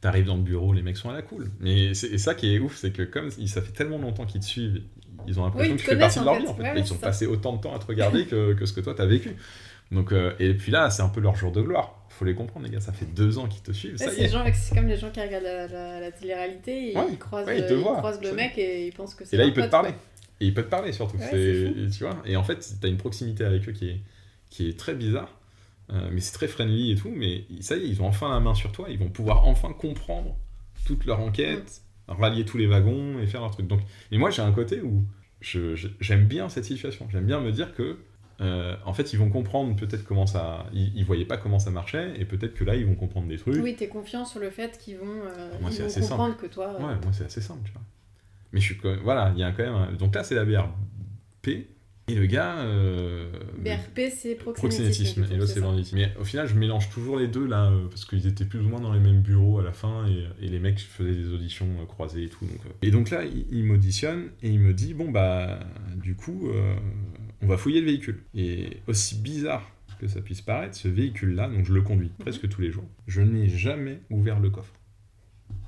[0.00, 1.50] T'arrives dans le bureau, les mecs sont à la cool.
[1.58, 4.40] Mais c'est et ça qui est ouf, c'est que comme ça fait tellement longtemps qu'ils
[4.40, 4.82] te suivent,
[5.26, 6.50] ils ont l'impression Oui, que tu fais partie de leur en vie fait.
[6.50, 6.62] en fait.
[6.62, 7.06] Ouais, ils ont ça.
[7.06, 9.34] passé autant de temps à te regarder que, que ce que toi t'as vécu.
[9.92, 12.04] Donc, euh, et puis là, c'est un peu leur jour de gloire.
[12.10, 12.80] Faut les comprendre, les gars.
[12.80, 13.96] Ça fait deux ans qu'ils te suivent.
[14.00, 17.60] Ouais, c'est comme les gens qui regardent la, la- la télé-réalité, Ouais, ils croisent, ils
[17.62, 19.52] le, te ils voient, croisent le mec et ils pensent que c'est Et là, il
[19.52, 19.90] peut te parler.
[19.90, 19.98] quoi.
[20.40, 21.16] Et il peut te parler surtout.
[21.30, 22.20] Tu vois.
[22.26, 24.00] Et en fait, t'as une proximité avec eux qui est,
[24.50, 25.35] qui est très bizarre.
[25.90, 27.12] Euh, mais c'est très friendly et tout.
[27.14, 28.88] Mais ça y est, ils ont enfin la main sur toi.
[28.90, 30.36] Ils vont pouvoir enfin comprendre
[30.84, 33.66] toute leur enquête, rallier tous les wagons et faire leur truc.
[33.66, 35.04] Donc, et moi, j'ai un côté où
[35.40, 37.08] je- je- j'aime bien cette situation.
[37.10, 37.98] J'aime bien me dire que
[38.42, 40.66] euh, en fait, ils vont comprendre peut-être comment ça.
[40.74, 43.38] Ils, ils voyaient pas comment ça marchait, et peut-être que là, ils vont comprendre des
[43.38, 43.62] trucs.
[43.62, 46.44] Oui, t'es confiant sur le fait qu'ils vont, euh, Moi, ils vont assez comprendre que
[46.46, 46.74] toi.
[46.74, 47.80] Ouais, moi, c'est assez simple, tu vois.
[48.52, 48.80] Mais je suis.
[49.02, 49.74] Voilà, il y a quand même.
[49.74, 51.66] un- Donc là, c'est la BRP,
[52.08, 52.58] et le gars.
[52.60, 55.26] euh, BRP, c'est proxénétisme.
[55.30, 55.96] et l'autre c'est banditisme.
[55.96, 58.68] Mais au final, je mélange toujours les deux là, euh, parce qu'ils étaient plus ou
[58.68, 61.68] moins dans les mêmes bureaux à la fin, et, et les mecs faisaient des auditions
[61.80, 62.44] euh, croisées et tout.
[62.44, 62.70] Donc, euh.
[62.82, 65.60] Et donc là, il, il m'auditionne, et il me dit bon, bah,
[65.96, 66.76] du coup, euh,
[67.42, 68.22] on va fouiller le véhicule.
[68.34, 72.60] Et aussi bizarre que ça puisse paraître, ce véhicule-là, donc je le conduis presque tous
[72.60, 74.74] les jours, je n'ai jamais ouvert le coffre.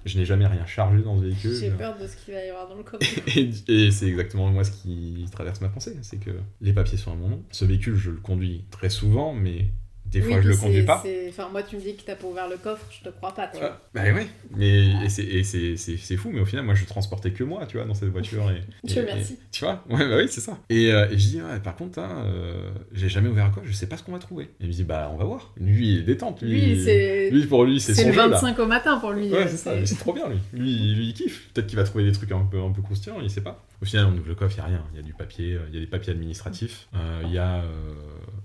[0.08, 1.54] Je n'ai jamais rien chargé dans ce véhicule.
[1.54, 3.06] J'ai peur de ce qu'il va y avoir dans le coffre.
[3.36, 7.12] Et, et c'est exactement moi ce qui traverse ma pensée, c'est que les papiers sont
[7.12, 7.42] à mon nom.
[7.50, 9.70] Ce véhicule, je le conduis très souvent, mais
[10.10, 11.04] des fois Oui, je le conduis pas.
[11.28, 13.46] Enfin, moi, tu me dis que t'as pas ouvert le coffre, je te crois pas,
[13.48, 13.80] tu vois.
[13.94, 17.86] Bah oui, mais c'est- fou, mais au final, moi je transportais que moi, tu vois,
[17.86, 18.50] dans cette voiture.
[18.50, 19.34] Et, Dieu et- merci.
[19.34, 20.58] et- tu vois, ouais, bah oui, c'est ça.
[20.70, 23.66] Et, euh, et je dis, ouais, par contre, hein, euh, j'ai jamais ouvert un coffre,
[23.66, 24.44] je sais pas ce qu'on va trouver.
[24.44, 25.52] Et il me dit, bah on va voir.
[25.58, 26.42] Lui, il est détente.
[26.42, 28.28] Lui, Lui, c'est lui, pour lui, c'est le jeu, là.
[28.28, 29.30] 25 au matin pour lui.
[29.30, 30.38] Ouais, euh, c'est ça, c'est trop bien lui.
[30.52, 31.50] Lui, lui il kiffe.
[31.52, 33.64] Peut-être qu'il va trouver des trucs un peu, un peu croustillants, il sait pas.
[33.80, 34.84] Au final, on ouvre le coffre, il n'y a rien.
[34.92, 36.88] Il y a du papier, il y a des papiers administratifs,
[37.24, 37.62] il y a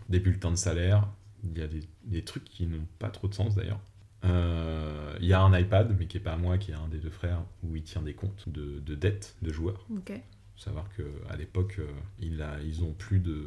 [0.10, 1.08] des bulletins de salaire,
[1.44, 3.80] il y a des, des trucs qui n'ont pas trop de sens d'ailleurs.
[4.26, 6.88] Euh, Il y a un iPad, mais qui est pas à moi, qui est un
[6.88, 9.86] des deux frères, où il tient des comptes de, de dettes de joueurs.
[9.96, 10.12] Ok.
[10.56, 11.88] Faut savoir qu'à l'époque, euh,
[12.20, 13.46] il a, ils ont plus de.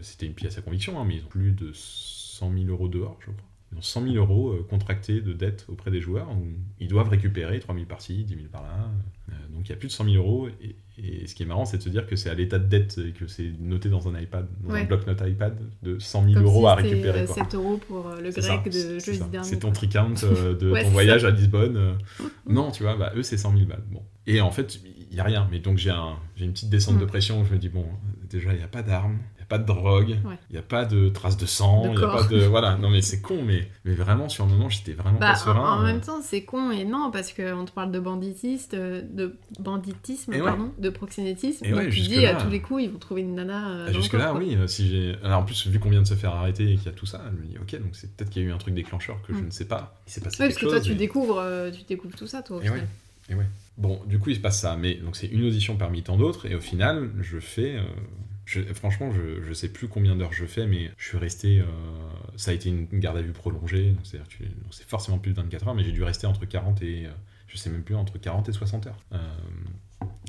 [0.00, 3.18] C'était une pièce à conviction, hein, mais ils ont plus de 100 000 euros dehors,
[3.20, 3.48] je crois.
[3.72, 6.30] Ils ont 100 000 euros euh, contractés de dettes auprès des joueurs.
[6.30, 6.46] où
[6.80, 8.90] ils doivent récupérer 3 000 par-ci, 10 000 par-là.
[9.30, 10.48] Euh, donc il y a plus de 100 000 euros.
[10.60, 12.66] Et, et ce qui est marrant, c'est de se dire que c'est à l'état de
[12.68, 14.82] dette et que c'est noté dans un iPad, dans Ouais.
[14.82, 17.20] un bloc-notes iPad, de 100 000 Comme euros si à récupérer.
[17.22, 17.34] euh, quoi.
[17.36, 19.48] 7 euros pour le grec ça, de jeudi dernier.
[19.48, 21.76] C'est ton tricount euh, de Ouais, ton voyage à Lisbonne.
[21.76, 21.94] euh.
[22.46, 23.82] non, tu vois, bah, eux, c'est 100 000 balles.
[23.90, 24.02] Bon.
[24.26, 25.48] Et en fait, il n'y a rien.
[25.50, 27.00] Mais donc, j'ai un, j'ai une petite descente Mm.
[27.00, 27.86] de pression où je me dis, bon,
[28.30, 29.18] déjà, il n'y a pas d'armes,
[29.52, 30.38] pas de drogue, il Ouais.
[30.50, 32.38] n'y a pas de traces de sang, il n'y a pas de.
[32.46, 35.32] Voilà, non, mais c'est con, mais, mais vraiment, sur le moment, j'étais vraiment Bah, pas
[35.32, 35.78] en, serein.
[35.78, 35.84] en euh.
[35.84, 40.32] même temps, c'est con et non, parce qu'on te parle de banditiste, euh, de banditisme,
[40.32, 40.44] Et ouais.
[40.44, 41.64] pardon, de proxénétisme.
[41.64, 43.70] Et ouais, tu dis, à tous les coups, ils vont trouver une nana.
[43.70, 44.38] euh, Ah, dans coffre, quoi.
[44.38, 45.16] oui, euh, si j'ai.
[45.22, 47.06] Alors en plus, vu qu'on vient de se faire arrêter et qu'il y a tout
[47.06, 49.20] ça, je me dis, ok, donc c'est peut-être qu'il y a eu un truc déclencheur
[49.26, 49.46] que je Mm.
[49.46, 50.00] ne sais pas.
[50.06, 52.56] Il s'est passé quelque parce que toi, tu découvres, euh, tu découvres tout ça, toi,
[52.56, 52.80] au Et final.
[52.80, 52.86] ouais.
[53.30, 53.46] Et ouais.
[53.78, 54.76] Bon, du coup, il se passe ça.
[54.76, 56.46] Mais donc, c'est une audition parmi tant d'autres.
[56.46, 57.76] Et au final, je fais.
[57.76, 57.82] euh,
[58.60, 61.60] je- franchement, je, je sais plus combien d'heures je fais, mais je suis resté.
[61.60, 61.64] euh,
[62.36, 63.90] ça a été une garde à vue prolongée.
[63.92, 66.44] donc C'est-à-dire, tu- donc c'est forcément plus de 24 heures, mais j'ai dû rester entre
[66.46, 67.06] 40 et.
[67.06, 67.10] euh,
[67.48, 68.98] je sais même plus, entre 40 et 60 heures.
[69.12, 69.18] Euh,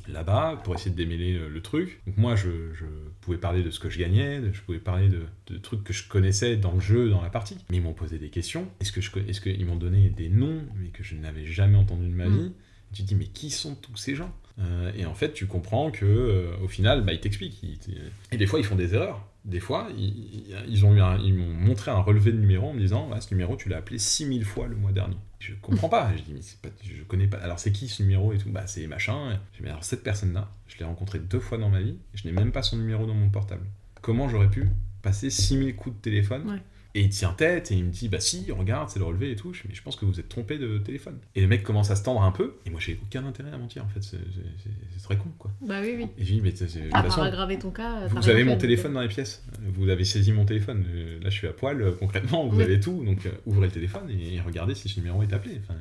[0.07, 2.01] là-bas pour essayer de démêler le, le truc.
[2.05, 2.85] Donc moi, je, je
[3.21, 6.07] pouvais parler de ce que je gagnais, je pouvais parler de, de trucs que je
[6.07, 7.57] connaissais dans le jeu, dans la partie.
[7.69, 8.67] Mais ils m'ont posé des questions.
[8.81, 12.07] Est-ce que je, est-ce qu'ils m'ont donné des noms, mais que je n'avais jamais entendu
[12.07, 12.37] de ma Mm.
[12.37, 12.51] vie?
[12.93, 14.35] Tu te dis, mais qui sont tous ces gens?
[14.59, 17.63] Euh, Et en fait, tu comprends que euh, au final, bah, ils t'expliquent.
[18.31, 19.25] Et des fois, ils font des erreurs.
[19.45, 23.19] Des fois, ils, ils ont m'ont montré un relevé de numéro en me disant, Ah,
[23.19, 25.17] ce numéro, tu l'as appelé 6000 fois le mois dernier.
[25.39, 26.11] Je comprends pas.
[26.15, 27.37] Je dis, mais pas, je connais pas.
[27.37, 28.49] Alors, c'est qui ce numéro et tout?
[28.49, 29.39] Bah, c'est machin.
[29.51, 32.25] Je dis, mais alors, cette personne-là, je l'ai rencontrée deux fois dans ma vie je
[32.27, 33.65] n'ai même pas son numéro dans mon portable.
[34.01, 34.69] Comment j'aurais pu
[35.01, 36.61] passer 6000 coups de téléphone.
[36.95, 39.35] Et il tient tête et il me dit Bah si, regarde, c'est le relevé et
[39.35, 39.51] tout.
[39.53, 41.17] Je Mais je pense que vous êtes trompé de téléphone.
[41.35, 42.55] Et le mec commence à se tendre un peu.
[42.65, 44.01] Et moi, j'ai aucun intérêt à mentir en fait.
[44.03, 44.19] C'est
[45.03, 45.51] très con quoi.
[45.61, 46.07] Bah oui, oui.
[46.17, 46.53] Et je dis Mais
[46.93, 48.07] À part aggraver ton cas.
[48.07, 49.43] vous avez mon téléphone euh, dans les pièces.
[49.75, 50.85] Vous avez saisi mon téléphone.
[50.87, 51.81] Euh, Là, je suis à poil.
[51.81, 52.63] euh, Concrètement, vous Oui.
[52.63, 53.03] avez tout.
[53.03, 55.59] Donc, ouvrez le téléphone et regardez si ce numéro est appelé.
[55.63, 55.75] Enfin,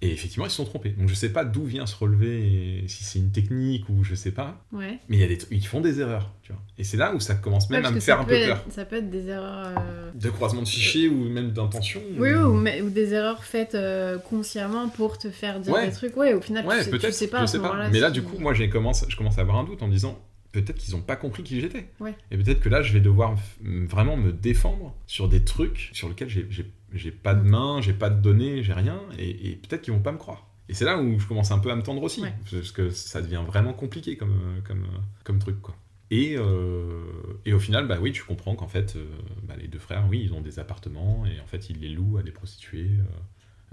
[0.00, 0.90] et effectivement, ils se sont trompés.
[0.90, 4.32] Donc, je sais pas d'où vient ce relevé, si c'est une technique ou je sais
[4.32, 4.62] pas.
[4.72, 4.98] Ouais.
[5.08, 6.30] Mais il y a des ils font des erreurs.
[6.42, 6.60] Tu vois.
[6.78, 8.64] Et c'est là où ça commence même à me faire un peu être- peur.
[8.70, 9.78] Ça peut être des erreurs.
[9.78, 12.00] euh, De croisement de fichiers ou même d'intention.
[12.18, 15.86] Oui, ou- ou, mais- ou des erreurs faites euh, consciemment pour te faire dire Ouais.
[15.88, 16.16] des trucs.
[16.16, 17.68] Ouais, au final, Ouais, tu, sais, tu sais pas je à ce sais pas.
[17.68, 17.90] moment-là.
[17.90, 20.18] Mais là, du coup, moi, commence, je commence à avoir un doute en me disant
[20.52, 21.86] peut-être qu'ils ont pas compris qui j'étais.
[22.00, 22.14] Ouais.
[22.30, 26.28] Et peut-être que là, je vais devoir vraiment me défendre sur des trucs sur lesquels
[26.28, 27.48] j'ai- pas de Mm.
[27.50, 30.46] main, j'ai pas de données, j'ai rien, et, et peut-être qu'ils vont pas me croire.
[30.68, 32.32] Et c'est là où je commence un peu à me tendre aussi, Ouais.
[32.50, 35.74] parce que ça devient vraiment compliqué comme, euh, comme, euh, comme truc, quoi.
[36.10, 37.02] Et, euh,
[37.44, 39.06] et au final, bah oui, tu comprends qu'en fait, euh,
[39.42, 42.18] bah, les deux frères, oui, ils ont des appartements, et en fait, ils les louent
[42.18, 42.90] à des prostituées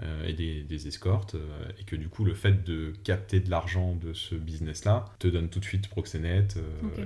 [0.02, 1.36] euh, et des, des escortes,
[1.78, 5.48] et que du coup, le fait de capter de l'argent de ce business-là te donne
[5.48, 6.58] tout de suite proxénète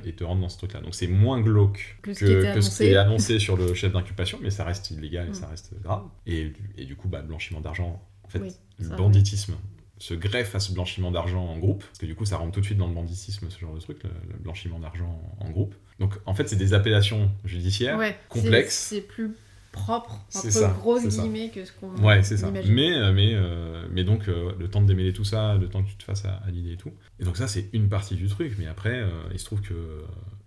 [0.04, 0.80] et te rentre dans ce truc-là.
[0.80, 3.38] Donc c'est moins glauque Que que, ce qui était que ce qui est annoncé.
[3.38, 5.34] sur le chef d'inculpation, mais ça reste illégal et Mm.
[5.34, 6.04] ça reste grave.
[6.26, 9.56] Et, et du coup, bah, blanchiment d'argent, en fait, Oui, le ça, banditisme
[9.98, 12.60] se greffe à ce blanchiment d'argent en groupe, parce que du coup, ça rentre tout
[12.60, 15.74] de suite dans le banditisme, ce genre de truc, le, le blanchiment d'argent en groupe.
[15.98, 17.96] Donc, en fait, c'est des appellations judiciaires.
[17.98, 18.88] Ouais, complexe.
[18.90, 19.30] C'est plus
[19.72, 21.22] propre, entre ça, grosses ça.
[21.22, 22.50] guillemets, que ce qu'on Ouais, c'est ça.
[22.50, 22.60] Mais,
[22.94, 25.88] euh, mais, euh, mais donc, euh, le temps de démêler tout ça, le temps que
[25.88, 26.92] tu te fasses à, à l'idée et tout.
[27.20, 28.54] Et donc, ça, c'est une partie du truc.
[28.58, 30.02] Mais après, euh, il se trouve que.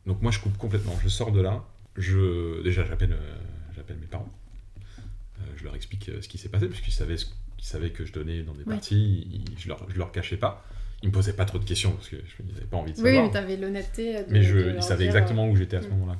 [0.05, 0.97] Donc, moi, je coupe complètement.
[1.03, 1.63] Je sors de là.
[1.97, 3.15] je, déjà, j'appelle
[3.75, 4.29] j'appelle mes parents.
[5.55, 7.25] Je leur explique ce qui s'est passé, puisqu'ils savaient, ce-
[7.59, 8.73] ils savaient que je donnais dans des Ouais.
[8.75, 9.27] parties.
[9.31, 10.65] ils- je, leur, je leur cachais pas.
[11.03, 13.03] Ils me posaient pas trop de questions, parce que je n'avais pas envie de Oui,
[13.05, 13.25] savoir.
[13.25, 14.23] mais t'avais l'honnêteté.
[14.29, 15.91] Mais je, ils savaient exactement où j'étais à ce mm.
[15.91, 16.17] moment-là.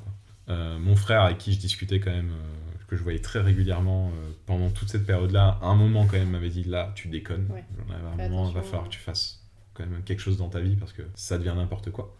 [0.48, 4.08] Euh, mon frère, avec qui je discutais quand même, euh, que je voyais très régulièrement
[4.08, 7.46] euh, pendant toute cette période-là, à un moment quand même m'avait dit là, tu déconnes.
[7.50, 7.64] Ouais.
[7.76, 8.86] J'en avais Fais un moment, il va falloir euh.
[8.86, 11.90] que tu fasses quand même quelque chose dans ta vie parce que ça devient n'importe
[11.90, 12.16] quoi.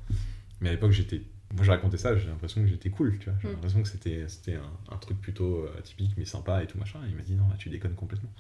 [0.61, 1.23] Mais à l'époque, j'étais.
[1.55, 3.39] Moi, je racontais ça, j'ai l'impression que j'étais cool, tu vois.
[3.43, 3.53] J'ai Mm.
[3.53, 7.01] l'impression que c'était, c'était un, un truc plutôt euh, atypique, mais sympa et tout machin.
[7.07, 8.31] Et il m'a dit non, là, tu déconnes complètement.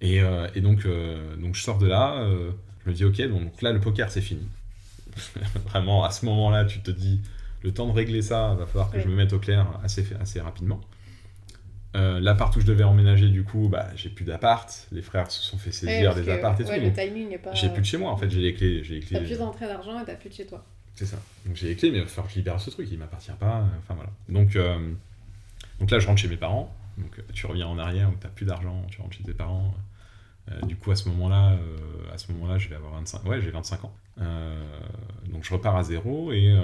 [0.00, 2.52] Et, euh, et donc, euh, donc, je sors de là, euh,
[2.84, 4.46] je me dis ok, donc là, le poker, c'est fini.
[5.68, 7.20] Vraiment, à ce moment-là, tu te dis
[7.62, 9.02] le temps de régler ça, va falloir que Oui.
[9.04, 10.80] je me mette au clair assez, assez rapidement.
[11.96, 14.86] Euh, L'appart où je devais emménager, du coup, bah, j'ai plus d'appart.
[14.92, 16.84] Les frères se sont fait saisir des apparts et ouais, tout.
[16.86, 17.52] le timing est pas.
[17.52, 18.84] J'ai plus de chez moi, en fait, j'ai les clés.
[18.84, 19.26] J'ai les T'as clés.
[19.26, 20.64] plus d'entrée d'argent et t'as plus de chez toi.
[20.94, 21.18] C'est ça.
[21.46, 23.32] Donc j'ai les clés, mais il va falloir que je libère ce truc, il m'appartient
[23.38, 23.64] pas.
[23.78, 24.10] Enfin voilà.
[24.28, 24.92] Donc, euh,
[25.78, 26.74] donc là, je rentre chez mes parents.
[26.98, 29.74] Donc euh, tu reviens en arrière, donc t'as plus d'argent, tu rentres chez tes parents.
[30.50, 31.56] Euh, du coup, à ce moment-là,
[32.12, 33.24] à ce moment-là, je vais avoir 25.
[33.24, 33.94] Ouais, j'ai 25 ans.
[34.18, 36.54] Donc je repars à zéro et,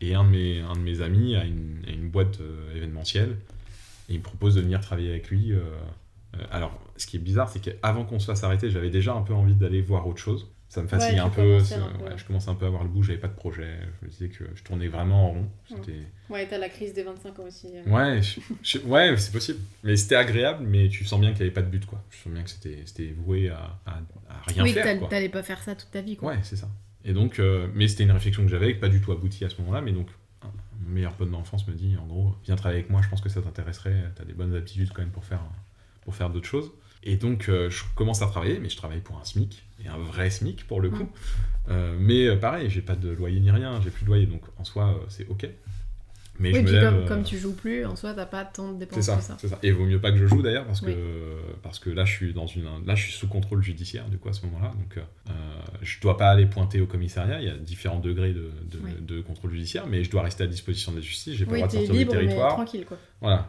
[0.00, 2.38] et un, de mes, un de mes amis a une, a une boîte
[2.76, 3.36] événementielle
[4.08, 5.52] et il me propose de venir travailler avec lui.
[6.52, 9.34] alors, ce qui est bizarre, c'est qu'avant qu'on se fasse arrêter, j'avais déjà un peu
[9.34, 10.46] envie d'aller voir autre chose.
[10.70, 12.04] Ça me fatigue Ouais, un peu, commençais c'est- un peu.
[12.04, 14.10] ouais, je commence un peu à avoir le goût, j'avais pas de projet, je me
[14.10, 15.48] disais que je tournais vraiment en rond.
[16.30, 17.66] Ouais, t'as la crise des 25 ans aussi.
[17.74, 17.90] euh.
[17.90, 19.58] Ouais, je- je- ouais c'est possible.
[19.82, 22.00] Mais c'était agréable, mais tu sens bien qu'il n'y avait pas de but, quoi.
[22.08, 25.08] Tu sens bien que c'était, voué à, à, à rien oui, faire, quoi.
[25.08, 26.30] t'allais pas faire ça toute ta vie, quoi.
[26.34, 26.68] Ouais, c'est ça.
[27.04, 29.48] Et donc, euh, mais c'était une réflexion que j'avais, qui pas du tout aboutie à
[29.48, 30.06] ce moment-là, mais donc,
[30.82, 33.28] mon meilleur pote d'enfance me dit, en gros, viens travailler avec moi, je pense que
[33.28, 35.40] ça t'intéresserait, t'as des bonnes aptitudes quand même pour faire,
[36.02, 36.70] pour faire d'autres choses.
[37.02, 39.98] Et donc, euh, je commence à travailler, mais je travaille pour un SMIC, et un
[39.98, 41.08] vrai SMIC pour le coup.
[41.68, 44.42] Euh, mais euh, pareil, j'ai pas de loyer ni rien, j'ai plus de loyer, donc
[44.58, 45.48] en soi, c'est ok.
[46.40, 48.26] Mais oui, je me puis lève, comme, euh, comme tu joues plus, en soi, t'as
[48.26, 49.36] pas tant de dépenses ça, que ça.
[49.38, 49.58] ça.
[49.62, 50.96] Et vaut mieux pas que je joue d'ailleurs parce que Oui.
[51.62, 54.28] parce que là je suis dans une là je suis sous contrôle judiciaire du coup
[54.28, 55.32] à ce moment-là donc euh,
[55.82, 58.90] je dois pas aller pointer au commissariat il y a différents degrés de, de, Oui.
[59.00, 61.58] de contrôle judiciaire mais je dois rester à disposition de la justice j'ai pas le
[61.58, 62.96] droit de sortir libre, du mais territoire tranquille, quoi.
[63.20, 63.48] voilà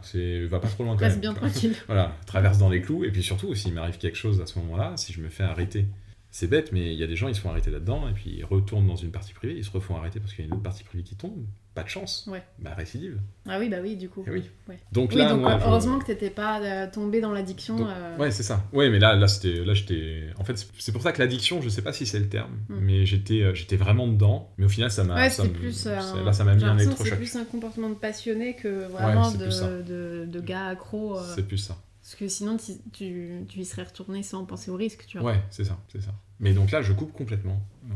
[0.50, 1.76] va pas trop loin quand Reste même bien tranquille.
[1.88, 4.94] voilà traverse dans les clous et puis surtout s'il m'arrive quelque chose à ce moment-là
[4.98, 5.86] si je me fais arrêter
[6.32, 8.36] c'est bête mais il y a des gens ils se font arrêter là-dedans et puis
[8.38, 10.54] ils retournent dans une partie privée ils se refont arrêter parce qu'il y a une
[10.54, 12.44] autre partie privée qui tombe pas de chance Ouais.
[12.60, 14.26] bah récidive Ah oui, bah oui, du coup.
[14.28, 14.44] Eh oui.
[14.68, 14.78] Ouais.
[14.92, 17.88] donc Oui, là donc moi, je- heureusement que t'étais pas euh, tombé dans l'addiction.
[17.88, 18.66] Euh, Ouais, c'est ça.
[18.74, 20.26] Ouais, mais là, là, c'était, là, j'étais.
[20.38, 22.76] En fait, c'est- pour ça que l'addiction, je sais pas si c'est le terme, Mm.
[22.82, 24.52] mais j'étais, euh, j'étais vraiment dedans.
[24.58, 25.16] Mais au final, ça m'a.
[25.16, 25.88] Ouais, ça plus.
[25.88, 27.18] euh, un- Là, ça m'a mis un que C'est électrochoc.
[27.18, 31.18] plus un comportement de passionné que vraiment c'est de, de, de gars accro.
[31.20, 31.78] euh, C'est plus ça.
[32.12, 35.32] Parce que sinon, tu, tu, tu y serais retourné sans penser au risque, tu vois.
[35.32, 36.14] Ouais, c'est ça, c'est ça.
[36.42, 37.66] Mais donc là, je coupe complètement.
[37.86, 37.94] Euh,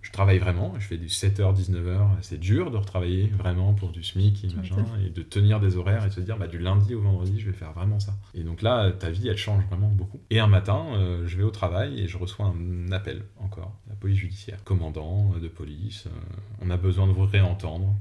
[0.00, 2.08] je travaille vraiment, je fais du 7h, 19h.
[2.22, 6.06] C'est dur de retravailler vraiment pour du SMIC et machin, et de tenir des horaires
[6.06, 8.16] et de se dire, bah, du lundi au vendredi, je vais faire vraiment ça.
[8.32, 10.20] Et donc là, ta vie, elle change vraiment beaucoup.
[10.30, 13.94] Et un matin, euh, je vais au travail et je reçois un appel encore, la
[13.94, 14.64] police judiciaire.
[14.64, 16.10] Commandant de police, euh,
[16.62, 17.94] on a besoin de vous réentendre.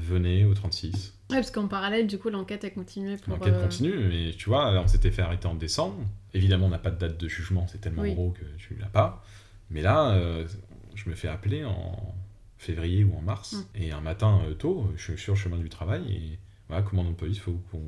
[0.00, 1.19] Venez au 36.
[1.30, 3.34] Ouais, parce qu'en parallèle, du coup, l'enquête a continué pour.
[3.34, 5.96] L'enquête euh, continue, mais tu vois, on s'était fait arrêter en décembre.
[6.34, 8.14] Évidemment, on n'a pas de date de jugement, c'est tellement Oui.
[8.14, 9.24] gros que tu l'as pas.
[9.70, 10.46] Mais là, euh,
[10.94, 12.14] je me fais appeler en
[12.58, 13.52] février ou en mars.
[13.52, 13.82] Mm.
[13.82, 16.38] Et un matin euh, tôt, je suis sur le chemin du travail et
[16.68, 17.80] voilà, commandant de police, faut qu'on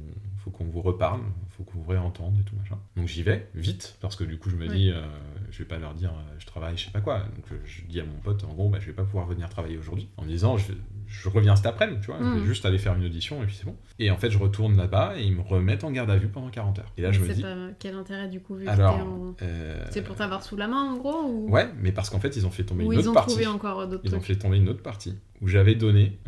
[0.45, 1.21] faut qu'on vous reparle,
[1.57, 2.77] faut qu'on vous réentende et tout machin.
[2.97, 4.77] Donc j'y vais vite parce que du coup je me Oui.
[4.77, 5.03] dis, euh,
[5.51, 7.21] je vais pas leur dire, euh, je travaille, je sais pas quoi.
[7.21, 9.49] Donc euh, je dis à mon pote, en gros, bah, je vais pas pouvoir venir
[9.49, 10.09] travailler aujourd'hui.
[10.17, 12.39] En me disant, je, reviens cet après-midi, tu vois, je Mm.
[12.41, 13.77] vais juste aller faire une audition et puis c'est bon.
[13.99, 16.49] Et en fait, je retourne là-bas et ils me remettent en garde à vue pendant
[16.49, 16.93] 40 heures.
[16.97, 19.35] Et là, mais je me dis, pas- Quel intérêt, du coup, vu que alors, en-
[19.43, 21.51] euh, C'est pour t'avoir sous la main, en gros ou...
[21.51, 23.31] Ouais, mais parce qu'en fait, ils ont fait tomber Ou une ils autre ont partie.
[23.35, 26.19] trouvé encore d'autres Ils ont fait tomber une autre partie où j'avais donné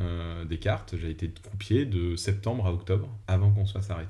[0.49, 0.95] des cartes.
[1.01, 4.04] J'ai été croupier de septembre à octobre avant qu'on se fasse arrêter.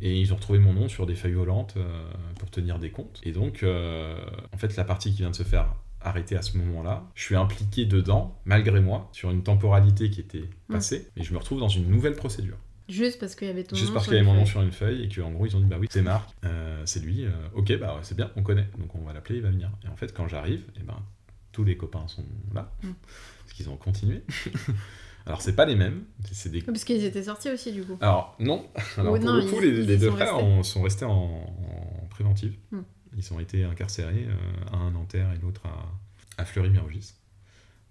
[0.00, 3.20] Et ils ont retrouvé mon nom sur des feuilles volantes euh, pour tenir des comptes.
[3.24, 4.18] Et donc, euh,
[4.52, 7.36] en fait, la partie qui vient de se faire arrêter à ce moment-là, je suis
[7.36, 11.08] impliqué dedans, malgré moi, sur une temporalité qui était passée.
[11.16, 12.56] Et je me retrouve dans une nouvelle procédure.
[12.88, 14.60] Juste parce qu'il y avait ton Juste nom parce qu'il y avait mon nom sur
[14.60, 17.24] une feuille et qu'en gros ils ont dit bah oui c'est Marc, euh, c'est lui,
[17.54, 19.70] ok bah c'est bien, on connaît, donc on va l'appeler, il va venir.
[19.84, 20.96] Et en fait quand j'arrive, et ben
[21.52, 22.88] tous les copains sont là, Mm.
[23.44, 24.22] parce qu'ils ont continué.
[25.26, 26.62] Alors c'est pas les mêmes, c'est des...
[26.62, 27.96] Parce qu'ils étaient sortis aussi, du coup.
[28.00, 30.62] Alors non, alors pour non, le coup ils- les, ils les y deux frères restés.
[30.64, 32.54] sont restés en, en préventive.
[32.72, 32.80] Mm.
[33.16, 37.14] Ils ont été incarcérés, euh, un à Nanterre et l'autre à, à Fleury-Mérogis.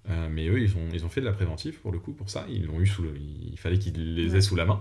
[0.09, 2.29] Euh, mais eux, ils ont, ils ont fait de la préventive pour le coup, pour
[2.29, 2.45] ça.
[2.49, 4.41] Ils l'ont eu sous le, il fallait qu'ils les aient Ouais.
[4.41, 4.79] sous la main.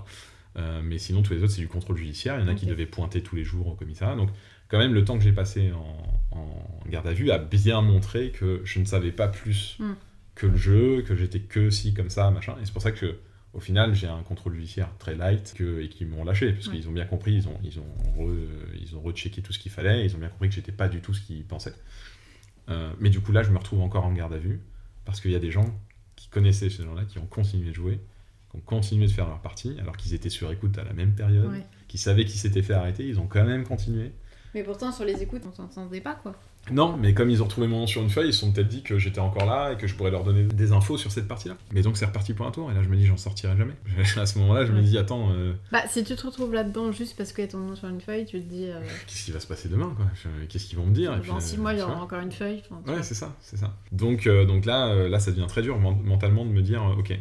[0.56, 2.36] Euh, mais sinon, tous les autres, c'est du contrôle judiciaire.
[2.38, 4.16] Il y en a qui devaient pointer tous les jours au commissariat.
[4.16, 4.30] Donc,
[4.68, 8.30] quand même, le temps que j'ai passé en, en garde à vue a bien montré
[8.32, 9.92] que je ne savais pas plus Mm.
[10.40, 12.55] Que le jeu, que j'étais que si, comme ça, machin.
[12.61, 13.18] Et c'est pour ça que,
[13.53, 16.76] Au final, j'ai un contrôle judiciaire très light que, et qui m'ont lâché, parce Ouais.
[16.76, 18.37] qu'ils ont bien compris, ils ont, ils ont, re-
[18.81, 21.00] ils ont rechecké tout ce qu'il fallait, ils ont bien compris que j'étais pas du
[21.00, 21.74] tout ce qu'ils pensaient.
[22.68, 24.61] Euh, mais du coup, là, je me retrouve encore en garde à vue,
[25.05, 25.66] parce qu'il y a des gens
[26.14, 27.98] qui connaissaient ces gens-là, qui ont continué de jouer,
[28.53, 31.16] qui ont continué de faire leur partie, alors qu'ils étaient sur écoute à la même
[31.16, 31.66] période, Ouais.
[31.88, 34.12] qui savaient qu'ils s'étaient fait arrêter, ils ont quand même continué.
[34.55, 36.40] Mais pourtant, sur les écoutes, on s'entendait pas, quoi.
[36.70, 38.68] Non, mais comme ils ont retrouvé mon nom sur une feuille, ils se sont peut-être
[38.68, 41.27] dit que j'étais encore là et que je pourrais leur donner des infos sur cette
[41.27, 41.57] partie-là.
[41.73, 43.73] Mais donc c'est reparti pour un tour, et là je me dis j'en sortirai jamais.
[44.16, 47.16] à ce moment-là, je me dis attends, euh, Bah, si tu te retrouves là-dedans juste
[47.16, 48.66] parce qu'il y a ton nom sur une feuille, tu te dis.
[48.68, 50.07] euh, qu'est-ce qui va se passer demain quoi?
[50.49, 51.18] Qu'est-ce qu'ils vont me dire?
[51.27, 52.62] Dans euh, 6 mois, il y aura encore une feuille.
[52.70, 53.75] enfin, Ouais, c'est ça, c'est ça.
[53.90, 56.83] Donc, euh, donc là, euh, là, ça devient très dur men- mentalement de me dire,
[56.87, 57.16] euh, ok, euh,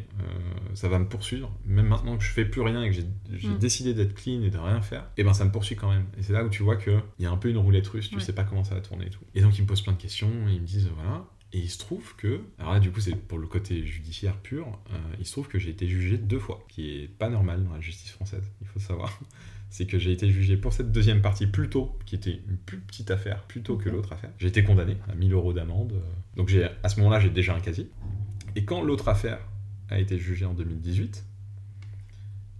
[0.75, 3.47] ça va me poursuivre, même maintenant que je fais plus rien et que j'ai j'ai
[3.47, 3.57] Mm.
[3.57, 6.05] décidé d'être clean et de rien faire, et ben ça me poursuit quand même.
[6.19, 8.15] Et c'est là où tu vois qu'il y a un peu une roulette russe, tu
[8.15, 8.21] Ouais.
[8.21, 9.19] sais pas comment ça va tourner et tout.
[9.35, 11.25] Et donc ils me posent plein de questions, et ils me disent, voilà.
[11.51, 14.67] Et il se trouve que, alors là du coup c'est pour le côté judiciaire pur,
[14.91, 17.73] euh, il se trouve que j'ai été jugé deux fois, qui est pas normal dans
[17.73, 19.19] la justice française, il faut savoir.
[19.71, 22.79] C'est que j'ai été jugé pour cette deuxième partie plus tôt, qui était une plus
[22.79, 24.31] petite affaire, plus tôt que l'autre affaire.
[24.39, 25.93] J'ai été condamné à 1000 euros d'amende.
[25.93, 26.01] euh,
[26.37, 26.51] Donc
[26.83, 27.87] à ce moment-là, j'ai déjà un casier.
[28.55, 29.39] Et quand l'autre affaire
[29.89, 31.23] a été jugée en 2018,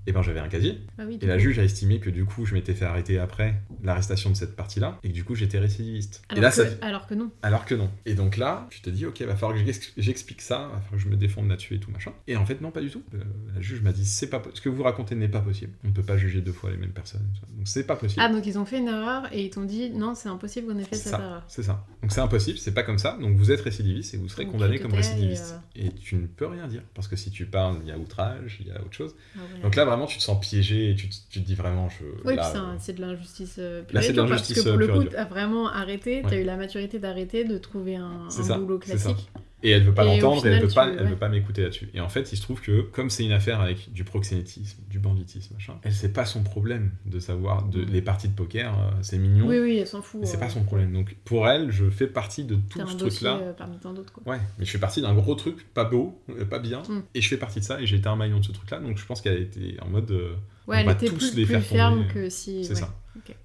[0.09, 0.79] et ben j'avais un casier.
[0.97, 3.61] Ah oui, Et la juge a estimé que du coup je m'étais fait arrêter après
[3.83, 6.23] l'arrestation de cette partie-là, et que du coup j'étais récidiviste.
[6.29, 7.31] Alors, et là, que, ça, alors que non.
[7.43, 7.91] alors que non.
[8.07, 10.91] Et donc là, tu te dis, ok, va falloir que j'ex- j'explique ça, va falloir
[10.93, 12.11] que je me défende là-dessus et tout machin.
[12.27, 13.03] Et en fait, non, pas du tout.
[13.13, 13.19] Euh,
[13.53, 15.73] la juge m'a dit, c'est pas ce que vous racontez n'est pas possible.
[15.83, 17.27] On ne peut pas juger deux fois les mêmes personnes.
[17.55, 18.21] Donc c'est pas possible.
[18.25, 20.79] Ah, donc ils ont fait une erreur et ils t'ont dit non, c'est impossible qu'on
[20.79, 21.43] ait fait cette ça, erreur.
[21.47, 21.85] c'est ça.
[22.01, 23.15] Donc c'est impossible, c'est pas comme ça.
[23.21, 25.55] Donc vous êtes récidiviste et vous serez Donc, condamné comme récidiviste.
[25.75, 28.57] Et, tu ne peux rien dire parce que si tu parles, il y a outrage,
[28.61, 29.13] il y a autre chose.
[29.35, 29.39] Ah.
[29.61, 32.05] Donc là vraiment, tu te sens piégé et tu te, tu te dis vraiment, je.
[32.25, 32.35] Oui,
[32.79, 35.25] c'est de l'injustice euh, Là, c'est de l'injustice, Parce que pour le euh, coup, t'as
[35.25, 36.41] vraiment arrêté, t'as Ouais.
[36.41, 39.29] eu la maturité d'arrêter, de trouver un, C'est un ça, boulot classique.
[39.61, 41.89] Et elle veut pas l'entendre et elle veut pas, elle veut pas m'écouter là-dessus.
[41.93, 44.99] Et en fait, il se trouve que comme c'est une affaire avec du proxénétisme, du
[44.99, 48.91] banditisme, machin, elle c'est pas son problème de savoir de les parties de poker, euh,
[49.01, 50.21] c'est mignon, Oui, oui, elle s'en fout.
[50.25, 50.93] c'est euh, pas son problème.
[50.93, 53.39] Donc pour elle, je fais partie de tout ce truc-là.
[53.41, 54.13] euh, parmi tant d'autres.
[54.25, 57.01] Ouais, mais je fais partie d'un gros truc, pas beau, pas bien, Mm.
[57.15, 58.97] et je fais partie de ça, et j'ai été un maillon de ce truc-là, donc
[58.97, 60.09] je pense qu'elle a été en mode.
[60.11, 60.27] Ouais,
[60.67, 62.13] on elle va était tous plus, les plus faire ferme tomber.
[62.13, 62.63] que si.
[62.63, 62.79] C'est ouais.
[62.79, 62.95] ça.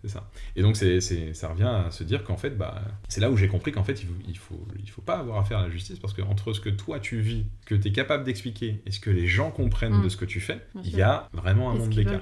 [0.03, 0.29] C'est ça.
[0.57, 3.49] Et donc c'est, ça revient à se dire qu'en fait, bah, c'est là où j'ai
[3.49, 5.99] compris qu'en fait, il faut, il, faut, il faut pas avoir affaire à la justice,
[5.99, 9.01] parce que entre ce que toi tu vis, que tu es capable d'expliquer, et ce
[9.01, 10.03] que les gens comprennent Mm.
[10.05, 12.15] de ce que tu fais, il y a vraiment un monde d'écart.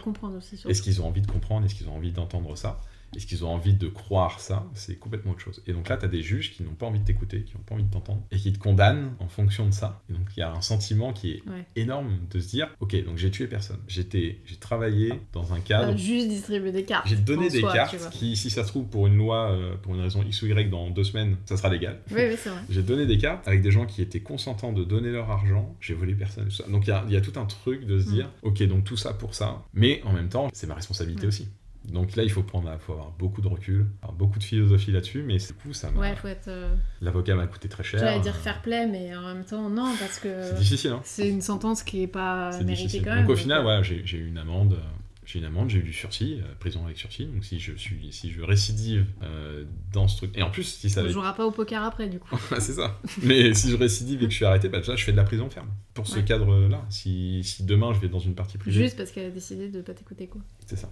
[0.68, 2.80] Est-ce qu'ils ont envie de comprendre Est-ce qu'ils ont envie d'entendre ça
[3.16, 4.66] Est-ce qu'ils ont envie de croire ça?
[4.74, 5.62] C'est complètement autre chose.
[5.66, 7.62] Et donc là, tu as des juges qui n'ont pas envie de t'écouter, qui n'ont
[7.62, 10.02] pas envie de t'entendre, et qui te condamnent en fonction de ça.
[10.08, 11.64] Et donc il y a un sentiment qui est Ouais.
[11.76, 13.78] énorme de se dire, ok, donc j'ai tué personne.
[13.88, 17.06] J'étais, j'ai travaillé dans un cadre juste distribuer des cartes.
[17.08, 19.94] j'ai donné des soi, cartes qui, si ça se trouve, pour une loi, euh, pour
[19.94, 22.00] une raison X ou Y, dans deux semaines, ça sera légal.
[22.10, 22.60] Oui, oui, c'est vrai.
[22.70, 25.74] J'ai donné des cartes avec des gens qui étaient consentants de donner leur argent.
[25.80, 26.44] J'ai volé personne.
[26.44, 26.64] tout ça.
[26.68, 28.12] Donc il y a, il y a tout un truc de se Mm.
[28.12, 29.62] dire, ok, donc tout ça pour ça.
[29.74, 31.28] Mais en même temps, c'est ma responsabilité Mm.
[31.28, 31.48] aussi.
[31.88, 35.22] Donc là, il faut prendre, faut avoir beaucoup de recul, avoir beaucoup de philosophie là-dessus.
[35.22, 36.48] Mais du coup, ça m'a- Ouais, faut être.
[36.48, 37.98] euh, l'avocat m'a coûté très cher.
[38.00, 41.00] J'allais dire fair play, mais en même temps, non, parce que C'est difficile, hein.
[41.04, 43.04] c'est une sentence qui est pas C'est méritée difficile.
[43.04, 43.22] quand même.
[43.26, 44.74] Donc au final, ouais, j'ai eu une amende.
[44.74, 44.76] euh,
[45.24, 47.26] J'ai une amende, j'ai eu du sursis, euh, prison avec sursis.
[47.26, 50.90] Donc si je suis, si je récidive euh, dans ce truc, et en plus si
[50.90, 52.36] ça On avait jouera pas au poker après, du coup.
[52.58, 52.98] C'est ça.
[53.22, 55.22] Mais si je récidive et que je suis arrêté, bah déjà je fais de la
[55.24, 55.68] prison ferme.
[55.94, 56.84] Pour ce cadre-là.
[56.90, 59.80] Si, si demain je vais dans une partie privée, Juste parce qu'elle a décidé de
[59.80, 60.40] pas t'écouter, quoi.
[60.66, 60.90] c'est ça.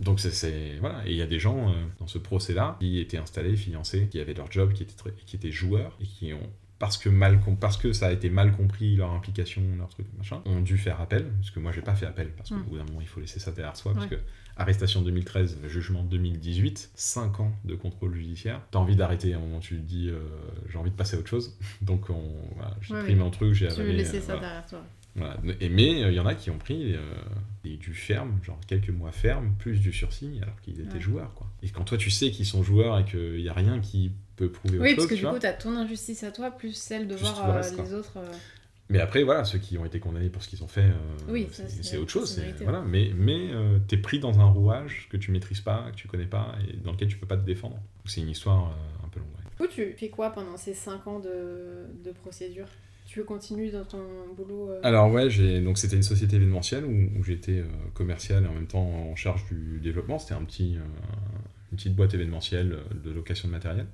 [0.00, 3.16] Donc c'est- voilà et il y a des gens euh, dans ce procès-là qui étaient
[3.16, 6.50] installés, fiancés, qui avaient leur job, qui étaient très- qui étaient joueurs et qui ont
[6.78, 10.42] parce que mal parce que ça a été mal compris leur implication, leur truc machin,
[10.44, 12.62] ont dû faire appel parce que moi j'ai pas fait appel parce qu'au Mm.
[12.64, 14.16] bout d'un moment il faut laisser ça derrière soi parce que
[14.58, 18.60] arrestation 2013, jugement 2018, 5 ans de contrôle judiciaire.
[18.70, 20.18] T'as envie d'arrêter à un moment tu te dis euh,
[20.70, 21.56] j'ai envie de passer à autre chose.
[21.80, 22.22] Donc on
[22.56, 23.18] voilà, j'ai Ouais, pris ouais.
[23.20, 24.40] mon truc, j'ai Tu veux avalé, laisser euh, ça voilà.
[24.40, 24.84] derrière toi.
[25.16, 25.36] Voilà.
[25.60, 27.00] Et, mais il y en a qui ont pris euh,
[27.64, 31.00] du ferme, genre quelques mois ferme, plus du sursis, alors qu'ils étaient Ouais.
[31.00, 31.32] joueurs.
[31.34, 31.46] Quoi.
[31.62, 34.50] Et quand toi tu sais qu'ils sont joueurs et qu'il n'y a rien qui peut
[34.50, 35.32] prouver Oui, autre parce chose, que tu du vois.
[35.34, 37.94] coup, t'as ton injustice à toi, plus celle de Plus voir le euh, reste, les
[37.94, 38.12] autres.
[38.18, 38.30] euh,
[38.90, 40.92] Mais après, voilà, ceux qui ont été condamnés pour ce qu'ils ont fait, euh,
[41.28, 41.48] Oui,
[41.82, 42.36] c'est autre chose.
[42.38, 42.82] mérité, Voilà.
[42.82, 46.26] Mais, mais euh, t'es pris dans un rouage que tu maîtrises pas, que tu connais
[46.26, 47.78] pas, et dans lequel tu peux pas te défendre.
[48.04, 49.28] C'est une histoire euh, un peu longue.
[49.30, 49.50] ouais.
[49.50, 52.66] Du coup, tu fais quoi pendant ces 5 ans de, de procédure?
[53.06, 54.02] Tu continues dans ton
[54.36, 57.64] boulot euh, Alors ouais, j'ai donc c'était une société événementielle où, où j'étais euh,
[57.94, 60.18] commercial et en même temps en charge du développement.
[60.18, 60.80] C'était un petit, euh,
[61.72, 63.86] une petite boîte événementielle euh, de location de matériel.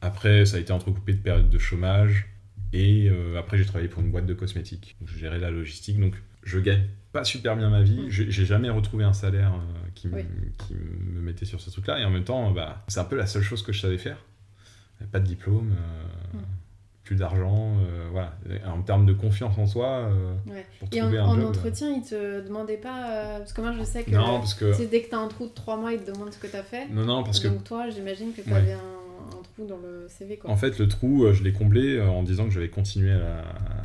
[0.00, 2.28] Après, ça a été entrecoupé de périodes de chômage
[2.72, 4.96] et après j'ai travaillé pour une boîte de cosmétiques.
[5.00, 6.00] Donc, je gérais la logistique.
[6.00, 8.00] Donc je gagne pas super bien ma vie.
[8.06, 8.08] Mm.
[8.10, 9.52] J'ai jamais retrouvé un salaire
[9.94, 10.24] qui, me- Oui.
[10.58, 12.00] qui me mettait sur ce truc-là.
[12.00, 14.18] Et en même temps, bah, c'est un peu la seule chose que je savais faire.
[15.12, 15.72] Pas de diplôme.
[15.72, 16.42] euh, Mm.
[17.04, 18.34] Plus d'argent, euh, voilà.
[18.66, 20.64] En termes de confiance en soi, euh, Ouais.
[20.80, 21.44] pour Et en, un en job.
[21.50, 23.10] entretien, ils te demandaient pas.
[23.10, 24.10] euh, parce que moi, je sais que.
[24.10, 26.32] Non, parce que c'est dès que t'as un trou de 3 mois, ils te demandent
[26.32, 26.88] ce que t'as fait.
[26.88, 28.50] non, non, parce que Donc, toi, j'imagine que Ouais.
[28.50, 30.50] t'avais un, un trou dans le CV, quoi.
[30.50, 33.18] en fait le trou, euh, je l'ai comblé euh, en disant que j'avais continué à
[33.18, 33.38] la,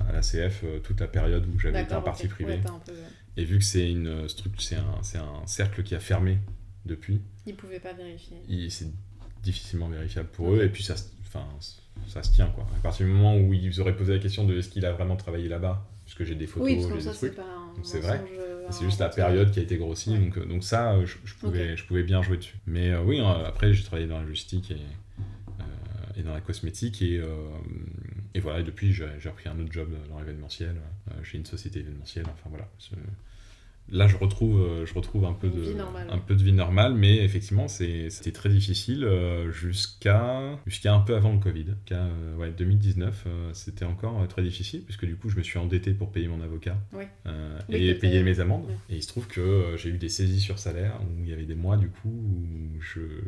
[0.10, 2.53] à la CF euh, toute la période où j'avais été en D'accord, partie privée.
[2.53, 2.93] Ouais, peu-
[3.38, 6.38] Et vu que c'est une structure, c'est un, un cercle qui a fermé
[6.86, 8.38] depuis, Ils pouvaient pas vérifier.
[8.69, 8.88] c'est
[9.43, 10.95] difficilement vérifiable pour eux et puis ça,
[11.29, 11.45] enfin,
[12.07, 12.65] ça se tient quoi.
[12.77, 15.15] À partir du moment où ils auraient posé la question de est-ce qu'il a vraiment
[15.15, 17.35] travaillé là-bas, puisque j'ai des photos, Oui, j'ai des c'est trucs.
[17.35, 17.73] pas un.
[17.75, 18.21] Donc, c'est vrai.
[18.37, 20.19] euh, C'est juste la période qui a été grossie, Ouais.
[20.19, 22.57] donc, euh, donc ça, je, je pouvais, je pouvais bien jouer dessus.
[22.67, 25.63] Mais euh, oui, euh, après, j'ai travaillé dans la logistique et, euh,
[26.19, 27.35] et dans la cosmétique, et, euh,
[28.35, 30.75] et voilà, et depuis, j'ai j'ai repris un autre job dans l'événementiel,
[31.23, 32.67] chez une société événementielle, enfin voilà.
[33.91, 36.21] Là, je retrouve, euh, je retrouve un peu, de, vie normale, un ouais.
[36.25, 41.32] peu de vie normale, mais effectivement, c'était très difficile euh, jusqu'à jusqu'à un peu avant
[41.34, 41.65] le Covid.
[41.91, 45.91] Euh, ouais, 2019, euh, c'était encore très difficile, puisque du coup, je me suis endetté
[45.93, 46.78] pour payer mon avocat
[47.28, 48.65] euh, Oui, et payer mes amendes.
[48.89, 51.45] Et il se trouve que j'ai eu des saisies sur salaire où il y avait
[51.45, 52.82] des mois du coup où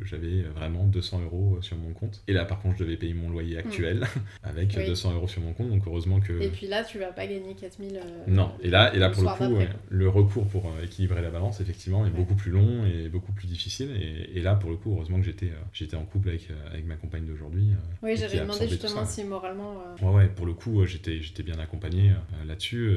[0.06, 2.24] j'avais vraiment 200 euros sur mon compte.
[2.28, 4.08] Et là par contre je devais payer mon loyer actuel
[4.44, 4.80] avec Mm.
[4.82, 4.88] Oui.
[4.88, 5.70] 200 euros sur mon compte.
[5.70, 6.34] Donc heureusement que...
[6.42, 7.96] Et puis là, tu vas pas gagner 4000.
[7.98, 11.22] euh, Non, et là, et là pour le coup, ouais, le recours pour euh, équilibrer
[11.22, 13.92] la balance, effectivement, est beaucoup plus long et beaucoup plus difficile.
[13.92, 16.70] Et, et là, pour le coup, heureusement que j'étais euh, j'étais en couple avec, euh,
[16.72, 17.70] avec ma compagne d'aujourd'hui.
[18.04, 19.78] Oui, j'avais demandé justement si moralement.
[20.02, 22.12] Ouais, ouais, pour le coup, j'étais, j'étais bien accompagné
[22.46, 22.96] là-dessus.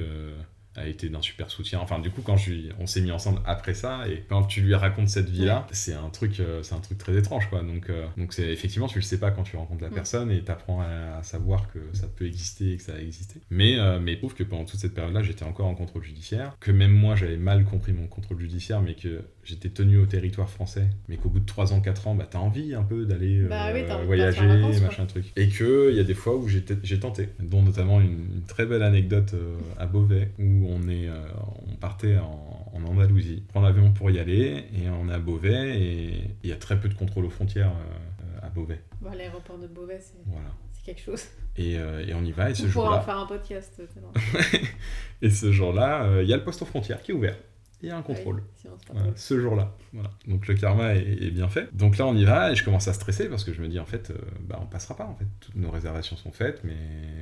[0.77, 1.79] Euh, a été d'un super soutien.
[1.81, 4.61] Enfin, du coup, quand je lui- on s'est mis ensemble après ça, et quand tu
[4.61, 7.63] lui racontes cette vie-là, c'est un truc, euh, c'est un truc très étrange, quoi.
[7.63, 10.41] Donc, euh, donc c'est effectivement, tu le sais pas quand tu rencontres la personne et
[10.43, 13.41] t'apprends à, à savoir que ça peut exister et que ça a existé.
[13.51, 16.57] Mais, euh, mais il prouve que pendant toute cette période-là, j'étais encore en contrôle judiciaire,
[16.61, 20.49] que même moi, j'avais mal compris mon contrôle judiciaire, mais que j'étais tenu au territoire
[20.51, 23.41] français, mais qu'au bout de 3 ans, 4 ans, bah, t'as envie un peu d'aller
[23.41, 24.81] euh, Bah oui, de voyager, quoi.
[24.81, 25.33] machin truc.
[25.37, 26.63] Et que il y a des fois où j'ai
[26.99, 31.25] tenté, dont notamment une, une très belle anecdote euh, à Beauvais, où on, est, euh,
[31.67, 35.19] on partait en, en Andalousie, on prend l'avion pour y aller, et on est à
[35.19, 38.81] Beauvais, et il y a très peu de contrôle aux frontières euh, à Beauvais.
[39.01, 40.49] bon, L'aéroport de Beauvais, c'est Voilà.
[40.85, 41.25] quelque chose.
[41.57, 43.81] Et, euh, et on y va, et ce On pourra en faire un podcast.
[45.23, 47.37] et ce jour-là, il y a le poste aux frontières qui est ouvert.
[47.83, 48.37] Il y a un contrôle.
[48.65, 49.77] Oui, Voilà, ce jour-là.
[49.93, 50.11] Voilà.
[50.27, 51.69] Donc le karma est, est bien fait.
[51.77, 53.79] Donc là on y va et je commence à stresser parce que je me dis
[53.79, 54.15] en fait euh,
[54.49, 55.27] bah on passera pas en fait.
[55.41, 56.77] Toutes nos réservations sont faites mais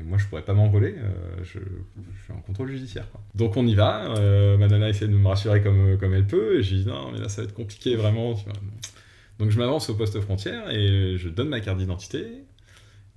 [0.05, 0.95] moi je pourrais pas m'envoler.
[0.99, 1.11] euh,
[1.43, 3.21] je, je suis en contrôle judiciaire quoi.
[3.35, 4.15] Donc on y va.
[4.19, 7.11] euh, ma nana essaie de me rassurer comme, comme elle peut et je dis non
[7.13, 8.35] mais là ça va être compliqué vraiment.
[9.39, 12.45] Donc je m'avance au poste frontière et je donne ma carte d'identité.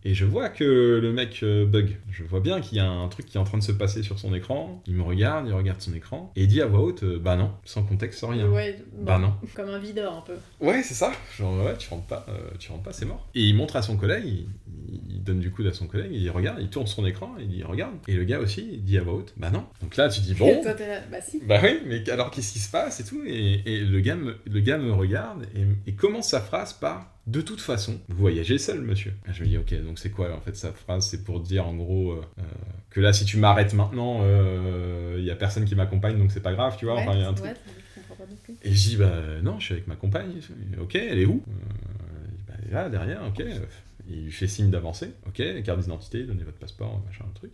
[0.08, 1.98] Et je vois que le mec euh, bug.
[2.12, 4.04] Je vois bien qu'il y a un truc qui est en train de se passer
[4.04, 4.84] sur son écran.
[4.86, 6.32] Il me regarde, il regarde son écran.
[6.36, 8.48] Et il dit à voix haute, euh, bah non, sans contexte, sans rien.
[8.48, 9.34] Ouais, Bah non.
[9.56, 10.36] Comme un videur un peu.
[10.62, 11.12] Ouais, c'est ça.
[11.36, 13.28] Genre, ouais, tu rentres pas, euh, tu rentres pas, c'est mort.
[13.34, 14.46] Et il montre à son collègue, il,
[15.10, 17.48] il donne du coude à son collègue, il dit regarde, il tourne son écran, il
[17.48, 17.96] dit regarde.
[18.08, 19.66] Et le gars aussi, il dit à voix haute, bah non.
[19.82, 20.62] Donc là, tu dis bon.
[20.64, 21.42] toi, t'es là, bah si.
[21.44, 23.24] Bah oui, mais alors qu'est-ce qui se passe et tout?
[23.26, 27.15] Et, et le, gars me, le gars me regarde et, et commence sa phrase par
[27.28, 29.14] De toute façon, vous voyagez seul, monsieur.
[29.28, 31.08] Et je me dis, ok, donc c'est quoi en fait sa phrase?
[31.08, 32.44] C'est pour dire en gros euh, euh,
[32.92, 34.22] que là, si tu m'arrêtes maintenant,
[35.18, 36.96] il y a personne qui m'accompagne donc c'est pas grave, tu vois.
[36.96, 37.52] Ouais, Enfin, il y a un truc.
[37.52, 37.56] ouais.
[38.64, 40.34] Et je dis, bah non, je suis avec ma compagne.
[40.80, 41.44] Ok, elle est où?
[41.48, 41.52] Euh,
[42.48, 43.44] bah, là, derrière, ok.
[44.08, 45.12] Il lui fait signe d'avancer.
[45.28, 47.54] Ok, carte d'identité, donnez votre passeport, machin, un truc.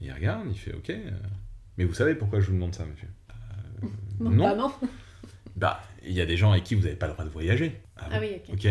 [0.00, 0.88] Et il regarde, il fait, ok.
[0.90, 1.10] euh,
[1.76, 3.08] mais vous savez pourquoi je vous demande ça, monsieur?
[3.30, 3.86] Euh,
[4.20, 4.44] Non, Non.
[4.44, 4.72] bah non.
[5.58, 7.80] Bah, il y a des gens avec qui vous n'avez pas le droit de voyager.
[7.96, 8.68] Ah, Ah bon oui, ok.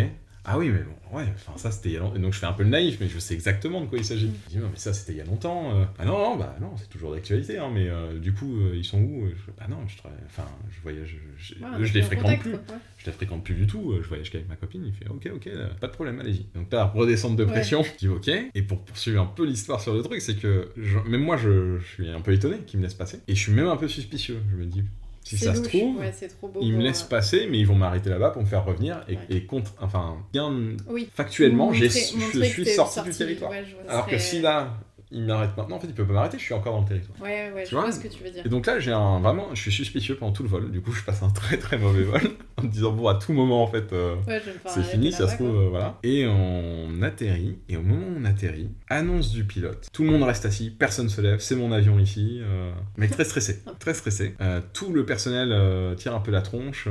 [0.49, 2.17] Ah oui, mais bon, ouais, enfin ça c'était il y a longtemps.
[2.19, 4.27] Donc je fais un peu le naïf, mais je sais exactement de quoi il s'agit.
[4.27, 4.33] Mm.
[4.45, 5.75] Je dis, non, mais ça c'était il y a longtemps.
[5.75, 5.83] euh.
[5.99, 8.85] Ah non, non, bah non, c'est toujours d'actualité, hein, mais euh, du coup, euh, ils
[8.85, 9.51] sont où je...
[9.57, 10.17] Bah non, je travaille.
[10.25, 11.17] Enfin, je voyage.
[11.37, 12.51] Je, je- Ouais, les fréquente contact, plus.
[12.51, 12.81] quoi, ouais.
[12.97, 13.93] Je les fréquente plus du tout.
[14.01, 14.85] Je voyage qu'avec ma copine.
[14.85, 15.49] Il fait, ok, ok,
[15.81, 16.45] pas de problème, allez-y.
[16.55, 17.51] Donc là, redescendre de Ouais.
[17.51, 17.83] pression.
[17.83, 18.29] Je dis, ok.
[18.55, 21.77] Et pour poursuivre un peu l'histoire sur le truc, c'est que je- même moi, je,
[21.79, 23.19] je suis un peu étonné qu'il me laisse passer.
[23.27, 24.39] Et je suis même un peu suspicieux.
[24.49, 24.81] Je me dis,
[25.27, 25.97] si ça se trouve.
[25.97, 26.59] Ouais, c'est trop beau.
[26.61, 29.03] Ils me laissent euh, passer, mais ils vont m'arrêter là-bas pour me faire revenir.
[29.07, 29.19] Et, Ouais.
[29.29, 30.53] et contre, enfin, bien
[30.89, 31.09] Oui.
[31.13, 33.51] factuellement, Montrer- je, suis sorti, du territoire.
[33.51, 34.77] ouais, Alors que si là,
[35.11, 37.17] il m'arrête maintenant, en fait, il peut pas m'arrêter, je suis encore dans le territoire.
[37.21, 38.45] Ouais, ouais, Tu je vois vois ce que tu veux dire.
[38.45, 40.69] Et donc là, j'ai un vraiment, je suis suspicieux pendant tout le vol.
[40.71, 42.21] Du coup, je passe un très très mauvais vol
[42.57, 43.93] en me disant bon, à tout moment, en fait.
[43.93, 45.97] euh, Ouais, c'est fini, ça se trouve, euh, voilà.
[46.03, 49.87] Et on atterrit, et au moment où on atterrit, annonce du pilote.
[49.93, 52.39] Tout le monde reste assis, personne se lève, c'est mon avion ici.
[52.41, 54.35] euh, mec très stressé, très stressé.
[54.41, 56.87] Euh, tout le personnel tire un peu la tronche.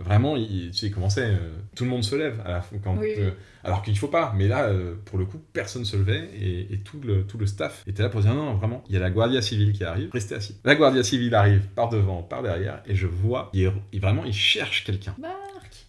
[0.00, 1.32] vraiment, il, tu sais comment c'est,
[1.76, 3.24] tout le monde se lève à la fin, quand, Oui, oui.
[3.68, 4.32] Alors qu'il faut pas.
[4.34, 8.08] Mais là, euh, pour le coup, personne se levait, et, tout, le, staff était là
[8.08, 10.56] pour dire non, non, vraiment, il y a la Guardia Civile qui arrive, restez assis.
[10.64, 14.84] La Guardia Civile arrive par devant, par derrière, et je vois, il- vraiment, il cherche
[14.84, 15.14] quelqu'un.
[15.18, 15.28] Bah,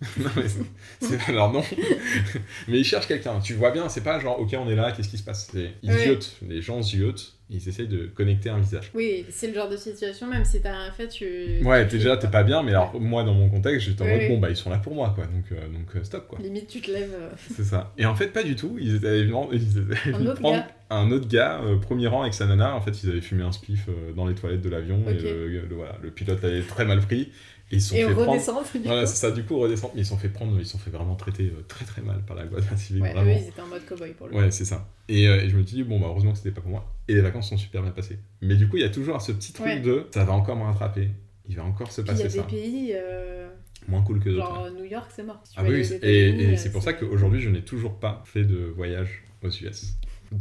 [0.18, 0.64] non, mais c'est-
[1.02, 1.62] c'est- alors non.
[2.68, 3.40] mais ils cherchent quelqu'un.
[3.40, 5.52] Tu vois bien, c'est pas genre, ok, on est là, qu'est-ce qui se passe?
[5.84, 5.98] Ils Ouais.
[5.98, 6.38] ziotent.
[6.48, 8.92] Les gens ziotent, ils essayent de connecter un visage.
[8.94, 11.60] Oui, c'est le genre de situation, même si t'as rien fait, tu.
[11.64, 14.40] Ouais, déjà, t'es pas bien, mais alors moi, dans mon contexte, j'étais en mode, bon,
[14.40, 15.26] bah, ils sont là pour moi, quoi.
[15.26, 16.40] Donc, euh, donc euh, stop, quoi.
[16.42, 17.14] Limite, tu te lèves.
[17.14, 17.94] euh, C'est ça.
[17.98, 18.78] Et en fait, pas du tout.
[18.80, 20.68] Ils étaient allés ils étaient allés Un autre prendre gars.
[20.92, 22.74] un autre gars, premier rang avec sa nana.
[22.74, 25.48] En fait, ils avaient fumé un spliff euh, dans les toilettes de l'avion et le,
[25.50, 27.32] le- voilà, le pilote avait très mal pris.
[27.72, 28.32] Et ils sont Et fait prendre.
[28.32, 29.94] redescendre, du Voilà, c'est ça, du coup, redescendre.
[29.96, 32.36] Mais ils sont fait prendre, ils sont fait vraiment traiter euh, très très mal par
[32.36, 33.04] la Guardia civile.
[33.04, 33.40] Ouais, eux, vraiment.
[33.40, 34.88] ils étaient en mode cowboy pour le Ouais, c'est ça.
[35.08, 36.92] Et, euh, et je me dis, bon, bah, heureusement que c'était pas pour moi.
[37.08, 38.18] Et les vacances sont super bien passées.
[38.42, 39.80] Mais du coup, il y a toujours ce petit truc Ouais.
[39.82, 41.10] de ça va encore me rattraper.
[41.48, 42.48] Il va encore se Puis il y passer a ça.
[42.50, 43.50] des pays, euh,
[43.88, 44.46] Moins cool que d'autres.
[44.46, 45.40] genre New York, c'est mort.
[45.44, 48.58] Si Ah oui, et, et c'est pour ça qu'aujourd'hui, je n'ai toujours pas fait de
[48.76, 49.94] voyage aux US.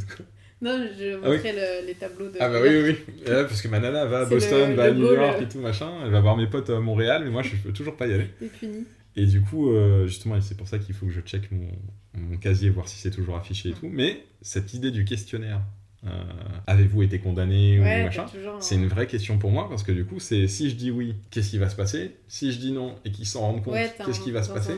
[0.61, 1.35] Non, je Ah oui.
[1.37, 2.37] montrais le- les tableaux de.
[2.39, 3.21] Ah bah oui, oui, oui.
[3.25, 5.43] Et parce que ma nana va à Boston, le- va à New York euh.
[5.43, 7.95] et tout machin, elle va voir mes potes à Montréal, mais moi je peux toujours
[7.95, 8.27] pas y aller.
[8.39, 8.85] T'es puni.
[9.15, 11.67] Et du coup, euh, justement, et c'est pour ça qu'il faut que je check mon,
[12.13, 13.89] mon casier, voir si c'est toujours affiché et tout.
[13.91, 15.61] Mais cette idée du questionnaire,
[16.05, 16.09] euh,
[16.67, 20.05] avez-vous été condamné ou machin, un- c'est une vraie question pour moi parce que du
[20.05, 22.15] coup, c'est si je dis oui, qu'est-ce qui va se passer?
[22.27, 24.73] Si je dis non et qu'ils s'en rendent compte, Ouais, qu'est-ce qui va se passer?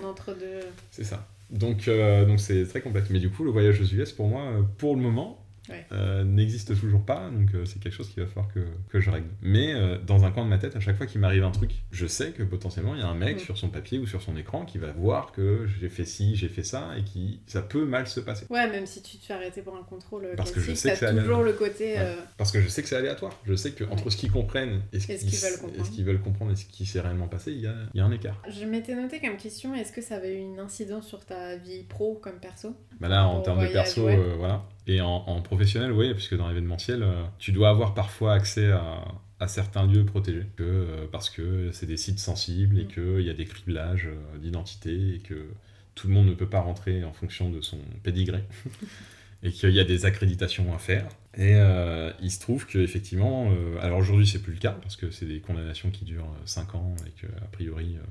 [0.92, 1.28] C'est ça.
[1.52, 3.10] Donc, euh, donc c'est très complexe.
[3.10, 5.86] Mais du coup, le voyage aux US, pour moi, pour le moment, Ouais.
[5.91, 7.30] euh, n'existe toujours pas.
[7.30, 9.28] Donc, euh, c'est quelque chose qu'il va falloir que, que je règle.
[9.41, 11.84] Mais euh, dans un coin de ma tête, à chaque fois qu'il m'arrive un truc,
[11.91, 13.39] je sais que potentiellement, il y a un mec Mm.
[13.39, 16.49] sur son papier ou sur son écran qui va voir que j'ai fait ci, j'ai
[16.49, 18.45] fait ça, et qui ça peut mal se passer.
[18.49, 21.20] Ouais, même si tu te fais arrêter pour un contrôle Parce que je sais que
[21.22, 21.93] toujours le côté.
[21.95, 22.16] Ouais.
[22.38, 23.38] Parce que je sais que c'est aléatoire.
[23.45, 24.12] Je sais que entre Ouais.
[24.12, 25.86] ce qu'ils comprennent et ce qu'ils veulent et comprendre.
[25.86, 28.05] ce qu'ils veulent comprendre et ce qui s'est réellement passé, il y a, y a
[28.05, 28.41] un écart.
[28.49, 31.84] Je m'étais noté comme question est-ce que ça avait eu une incidence sur ta vie
[31.84, 32.76] pro comme perso?
[32.99, 34.07] Bah là, en termes de perso,
[34.38, 34.64] voilà.
[34.92, 39.06] Et en, en professionnel, oui, puisque dans l'événementiel, euh, tu dois avoir parfois accès à,
[39.39, 42.88] à certains lieux protégés, que, euh, parce que c'est des sites sensibles et Mm.
[42.88, 45.48] qu'il y a des criblages euh, d'identité et que
[45.96, 48.44] tout le monde ne peut pas rentrer en fonction de son pédigré.
[49.44, 51.08] et qu'il y a des accréditations à faire.
[51.36, 55.10] Et euh, il se trouve qu'effectivement, euh, alors aujourd'hui c'est plus le cas, parce que
[55.10, 58.06] c'est des condamnations qui durent 5 ans et que a priori euh,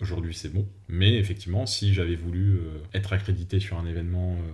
[0.00, 0.66] aujourd'hui c'est bon.
[0.88, 4.52] Mais effectivement, si j'avais voulu euh, être accrédité sur un événement euh,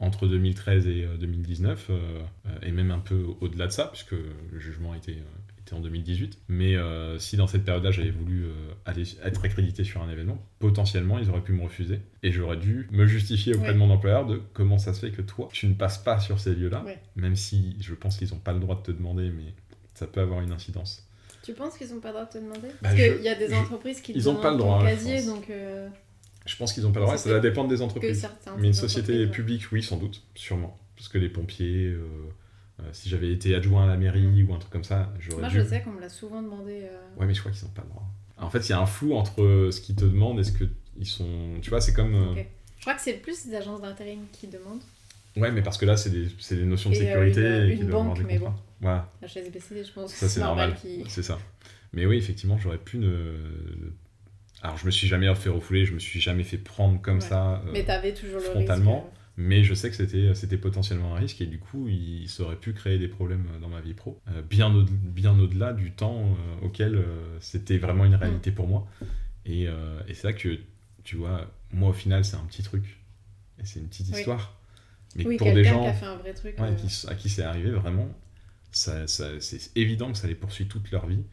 [0.00, 4.12] entre 2013 et euh, 2019, euh, euh, et même un peu au-delà de ça, puisque
[4.12, 8.44] le jugement était, euh, était en 2018, mais euh, si dans cette période-là j'avais voulu
[8.44, 8.50] euh,
[8.84, 12.88] aller être accrédité sur un événement, potentiellement ils auraient pu me refuser, et j'aurais dû
[12.92, 13.74] me justifier auprès Ouais.
[13.74, 16.38] de mon employeur de comment ça se fait que toi, tu ne passes pas sur
[16.40, 16.98] ces lieux-là, Ouais.
[17.16, 19.54] même si je pense qu'ils n'ont pas le droit de te demander, mais
[19.94, 21.02] ça peut avoir une incidence.
[21.42, 22.68] Tu penses qu'ils ont pas le droit de te demander?
[22.68, 24.50] Bah, Parce je- qu'il y a des je- entreprises qui te ils ont donnent pas
[24.50, 25.88] le droit, je casier, donc euh,
[26.46, 28.28] Je pense qu'ils n'ont pas le droit, Ça va dépendre des entreprises.
[28.58, 30.78] Mais une société publique, oui, sans doute, sûrement.
[30.96, 32.00] Parce que les pompiers, euh,
[32.80, 35.48] euh, si j'avais été adjoint à la mairie ou un truc comme ça, j'aurais Moi,
[35.50, 35.56] dû...
[35.60, 36.82] je sais qu'on me l'a souvent demandé.
[36.84, 38.06] euh, Ouais, mais je crois qu'ils n'ont pas le droit.
[38.38, 40.64] En fait, il y a un flou entre ce qu'ils te demandent et ce que
[40.98, 41.58] ils sont...
[41.62, 42.14] Tu vois, c'est comme...
[42.14, 42.46] euh, Ok.
[42.78, 44.80] Je crois que c'est plus des agences d'intérim qui demandent.
[45.36, 47.84] Ouais, mais parce que là, c'est des, des notions de Et, sécurité une- et qu'ils
[47.84, 48.56] une banque, mais contrats.
[48.80, 50.12] Voilà, La HSBC, je pense.
[50.14, 50.74] ça c'est normal.
[50.80, 51.38] qu'ils- C'est ça.
[51.92, 53.34] Mais oui, effectivement, j'aurais pu ne...
[54.62, 57.20] Alors, je me suis jamais fait refouler, je me suis jamais fait prendre comme Ouais.
[57.20, 57.62] ça.
[57.66, 59.02] euh, Mais t'avais toujours le frontalement.
[59.02, 59.12] risque.
[59.38, 62.56] Mais je sais que c'était, c'était potentiellement un risque et du coup, il, ça aurait
[62.56, 66.24] pu créer des problèmes dans ma vie pro, euh, bien, au, bien au-delà du temps
[66.62, 68.88] euh, auquel euh, c'était vraiment une réalité pour moi.
[69.44, 70.58] Et, euh, et c'est là que,
[71.04, 72.98] tu vois, moi au final, c'est un petit truc.
[73.60, 74.18] Et c'est une petite Oui.
[74.18, 74.58] histoire.
[75.16, 76.58] Mais Oui, pour des gens qui a fait un vrai truc.
[76.58, 78.08] ouais, euh, qui- à qui c'est arrivé, vraiment,
[78.72, 81.24] ça, ça- c'est évident que ça les poursuit toute leur vie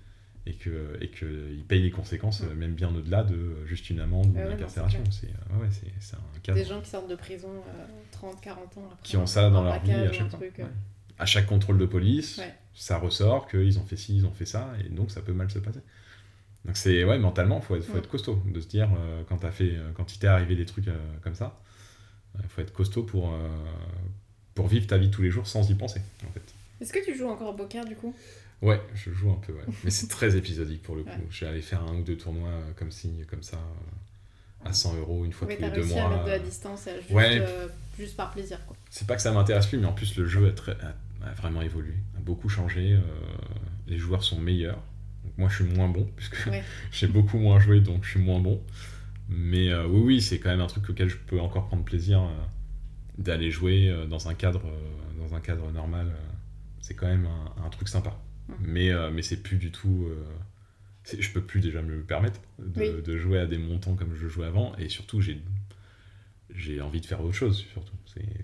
[0.45, 3.99] et qu'ils et que ils payent les conséquences, même bien au-delà de euh, juste une
[3.99, 5.01] amende ou Ouais, une incarcération.
[5.09, 8.41] c'est euh, ouais, c'est- c'est un cadre Des gens qui sortent de prison euh, 30,
[8.41, 9.03] 40 ans après.
[9.03, 10.39] qui ont ça dans leur vie à chaque fois.
[10.39, 10.65] truc, euh.
[11.19, 12.41] À chaque contrôle de police,
[12.73, 15.49] ça ressort qu'ils ont fait ci, ils ont fait ça, et donc ça peut mal
[15.49, 15.79] se passer.
[16.65, 19.51] Donc c'est ouais, mentalement, faut être, faut être costaud, de se dire euh, quand t'as
[19.51, 20.87] fait, quand il t'est arrivé des trucs
[21.21, 21.59] comme ça,
[22.41, 23.33] il faut être costaud pour
[24.55, 26.43] pour vivre ta vie tous les jours sans y penser, en fait.
[26.81, 28.13] Est-ce que tu joues encore au poker du coup?
[28.63, 29.63] Ouais, je joue un peu, ouais.
[29.83, 31.09] mais c'est très épisodique pour le coup.
[31.09, 31.27] Ouais.
[31.29, 34.73] Je vais aller faire un ou deux tournois euh, comme ci, comme ça, euh, à
[34.73, 36.11] 100 euros une fois Oui, tous t'as les deux réussi à mois.
[36.11, 37.39] mettre de la distance euh, juste, Ouais.
[37.41, 37.67] euh,
[37.99, 38.65] juste par plaisir.
[38.65, 38.75] Quoi.
[38.89, 41.33] C'est pas que ça m'intéresse plus, mais en plus le jeu a, très- a- a
[41.33, 42.93] vraiment évolué, a beaucoup changé.
[42.93, 43.01] euh,
[43.87, 44.81] les joueurs sont meilleurs.
[45.25, 46.63] Donc moi je suis moins bon, puisque Ouais.
[46.91, 48.61] j'ai beaucoup moins joué, donc je suis moins bon.
[49.27, 52.21] Mais euh, oui, oui, c'est quand même un truc auquel je peux encore prendre plaisir
[53.17, 54.63] d'aller jouer dans un cadre,
[55.19, 56.13] dans un cadre normal.
[56.81, 58.17] c'est quand même un, un truc sympa.
[58.61, 60.07] Mais, euh, mais c'est plus du tout.
[60.09, 60.23] euh,
[61.19, 63.01] je peux plus déjà me le permettre de, Oui.
[63.03, 64.75] de jouer à des montants comme je jouais avant.
[64.77, 65.41] Et surtout, j'ai
[66.55, 67.95] j'ai envie de faire autre chose, surtout.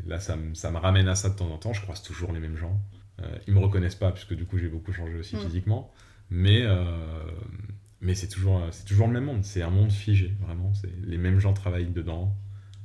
[0.08, 1.74] Là, ça, me- ça me ramène à ça de temps en temps.
[1.74, 2.80] Je croise toujours les mêmes gens.
[3.22, 5.94] Euh, ils me reconnaissent pas, puisque du coup, j'ai beaucoup changé aussi physiquement.
[6.32, 6.86] Mais, euh,
[8.02, 9.44] mais c'est toujours, c'est toujours le même monde.
[9.44, 10.74] C'est un monde figé, vraiment.
[10.74, 12.36] C'est les mêmes gens travaillent dedans.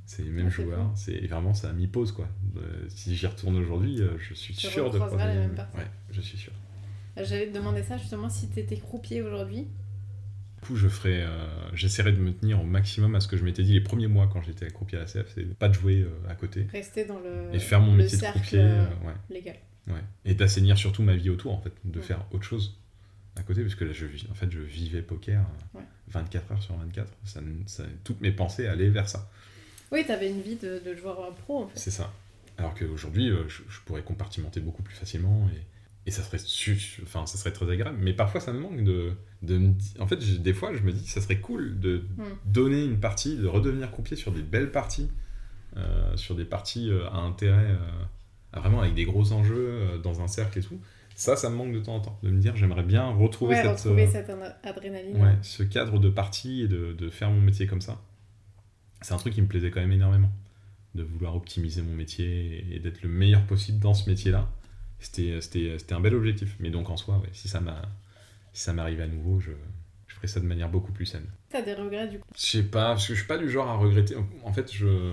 [0.06, 0.92] C'est les mêmes joueurs.
[0.94, 2.28] C'est vraiment ça m'y pose quoi.
[2.58, 5.54] Euh, si j'y retourne aujourd'hui, euh, je suis Tu sûr de recroiseras les croiser- mêmes
[5.54, 5.80] personnes.
[5.80, 6.52] Ouais, je suis sûr.
[7.16, 9.62] J'allais te demander ça justement si tu étais croupier aujourd'hui.
[10.62, 11.28] Du coup, je ferai, euh,
[11.74, 14.28] j'essaierai de me tenir au maximum à ce que je m'étais dit les premiers mois
[14.32, 17.18] quand j'étais croupier à la CF, c'est pas de jouer euh, à côté Rester dans
[17.18, 19.14] le, et faire mon métier de croupier, euh, euh, ouais.
[19.30, 19.56] légal.
[19.88, 20.00] Ouais.
[20.24, 22.04] Et d'assainir surtout ma vie autour, en fait, de Ouais.
[22.04, 22.78] faire autre chose
[23.36, 25.40] à côté, parce que là, je, en fait, je vivais poker
[25.74, 25.84] euh, Ouais.
[26.08, 27.12] 24 heures sur 24.
[27.24, 29.28] Ça, ça- toutes mes pensées allaient vers ça.
[29.92, 31.78] Oui, t'avais une vie de, de joueur pro en fait.
[31.78, 32.10] C'est ça.
[32.56, 35.60] Alors qu'aujourd'hui, je, je pourrais compartimenter beaucoup plus facilement et,
[36.06, 36.38] et ça, serait
[37.02, 37.98] enfin, ça serait très agréable.
[38.00, 41.06] Mais parfois, ça me manque de, de me En fait, des fois, je me dis,
[41.06, 42.22] ça serait cool de Mm.
[42.52, 45.08] donner une partie, de redevenir croupier sur des belles parties,
[45.76, 47.78] euh, sur des parties euh, à intérêt, euh,
[48.52, 50.78] à vraiment avec des gros enjeux, dans un cercle et tout.
[51.16, 52.18] Ça, ça me manque de temps en temps.
[52.22, 55.16] De me dire, j'aimerais bien retrouver ouais, cette, retrouver cette ad- adrénaline.
[55.22, 58.00] ouais, ce cadre de partie et de, de faire mon métier comme ça.
[59.00, 60.30] C'est un truc qui me plaisait quand même énormément.
[60.94, 64.48] De vouloir optimiser mon métier et d'être le meilleur possible dans ce métier-là.
[64.62, 64.63] C'était,
[65.06, 66.56] c'était, un bel objectif.
[66.60, 67.82] Mais donc en soi, ouais, si ça, m'a,
[68.52, 69.50] si m'arrive à nouveau, je,
[70.06, 71.26] je ferai ça de manière beaucoup plus saine.
[71.50, 72.26] T'as des regrets du coup?
[72.34, 74.16] Je sais pas, parce que je suis pas du genre à regretter.
[74.44, 75.12] En fait, je,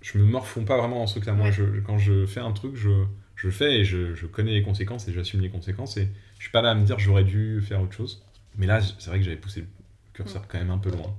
[0.00, 1.32] je me morfonds pas vraiment dans ce truc-là.
[1.34, 1.52] Moi, Ouais.
[1.52, 3.04] je, quand je fais un truc, je,
[3.36, 5.96] je fais et je, je connais les conséquences et j'assume les conséquences.
[5.96, 8.24] Et je suis pas là à me dire j'aurais dû faire autre chose.
[8.56, 9.66] Mais là, c'est vrai que j'avais poussé le
[10.12, 11.14] curseur quand même un peu loin.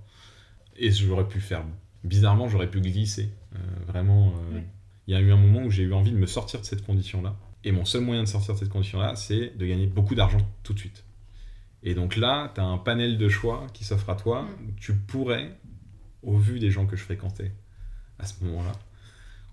[0.78, 1.64] Et j'aurais pu faire.
[2.04, 3.30] Bizarrement, j'aurais pu glisser.
[3.56, 3.58] Euh,
[3.88, 4.64] vraiment, euh, Ouais.
[5.08, 6.84] il y a eu un moment où j'ai eu envie de me sortir de cette
[6.86, 7.36] condition-là.
[7.64, 10.74] Et mon seul moyen de sortir de cette condition-là, c'est de gagner beaucoup d'argent tout
[10.74, 11.04] de suite.
[11.84, 14.44] Et donc là, tu as un panel de choix qui s'offre à toi.
[14.44, 14.48] Mm.
[14.68, 15.58] où Tu pourrais,
[16.24, 17.52] au vu des gens que je fréquentais
[18.20, 18.74] à ce moment-là,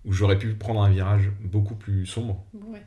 [0.04, 2.44] où j'aurais pu prendre un virage beaucoup plus sombre.
[2.54, 2.82] Ouais.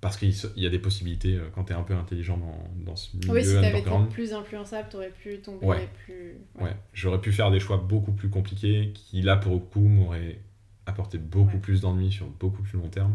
[0.00, 2.96] Parce qu'il y a des possibilités euh, quand tu es un peu intelligent dans, dans
[2.96, 4.08] ce milieu Oui, si t'avais été underground.
[4.10, 5.88] plus influençable, t'aurais pu tomber Ouais.
[6.04, 6.34] plus.
[6.60, 10.40] Ouais, j'aurais pu faire des choix beaucoup plus compliqués qui, là, pour le coup, m'auraient
[10.86, 13.14] apporté beaucoup plus d'ennuis sur beaucoup plus long terme.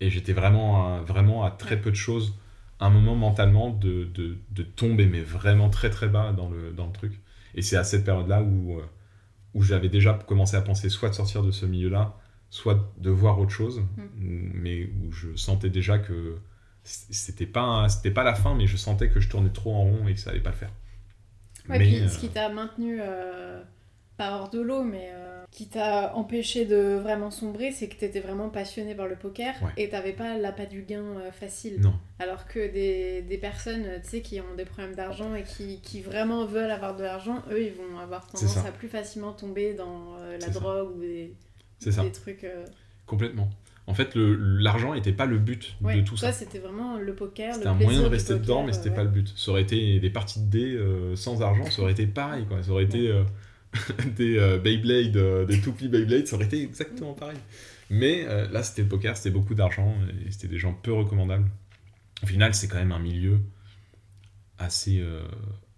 [0.00, 2.34] Et j'étais vraiment, à- vraiment à très peu de choses,
[2.80, 6.72] à un moment mentalement, de, de, de tomber, mais vraiment très très bas dans le,
[6.72, 7.20] dans le truc.
[7.54, 8.84] Et c'est à cette période-là où, euh,
[9.54, 12.16] où j'avais déjà commencé à penser soit de sortir de ce milieu-là,
[12.50, 14.50] soit de voir autre chose, Mm.
[14.54, 16.36] mais où je sentais déjà que
[16.84, 20.08] c'était pas, c'était pas la fin, mais je sentais que je tournais trop en rond
[20.08, 20.72] et que ça allait pas le faire.
[21.68, 23.62] Ouais, mais, puis euh, ce qui t'a maintenu, euh,
[24.16, 28.20] pas hors de l'eau, mais euh, qui t'a empêché de vraiment sombrer, c'est que t'étais
[28.20, 29.70] vraiment passionné par le poker Ouais.
[29.76, 31.80] et t'avais pas l'appât du gain euh, facile.
[31.80, 35.42] non, Alors que des, des personnes, euh, tu sais, qui ont des problèmes d'argent et
[35.42, 39.32] qui, qui vraiment veulent avoir de l'argent, eux, ils vont avoir tendance à plus facilement
[39.32, 40.50] tomber dans euh, la ça.
[40.60, 41.32] drogue ou des,
[41.78, 42.02] c'est ça.
[42.02, 42.44] des trucs...
[42.44, 42.64] euh,
[43.06, 43.48] Complètement.
[43.86, 46.32] En fait, l'argent n'était pas le but Ouais, de tout toi, ça.
[46.32, 49.02] c'était vraiment le poker, C'était un moyen de rester poker, dedans, mais c'était euh, pas
[49.02, 49.32] le but.
[49.34, 52.44] Ça aurait été des parties de dés euh, sans argent, ça aurait été pareil.
[52.44, 52.62] Quoi.
[52.62, 53.22] Ça aurait été euh,
[54.16, 57.38] des euh, Beyblade, euh, des Toupie Beyblade, ça aurait été exactement pareil.
[57.90, 59.94] Mais euh, là, c'était le poker, c'était beaucoup d'argent
[60.26, 61.48] et c'était des gens peu recommandables.
[62.22, 63.40] Au final, c'est quand même un milieu
[64.58, 65.22] assez, euh,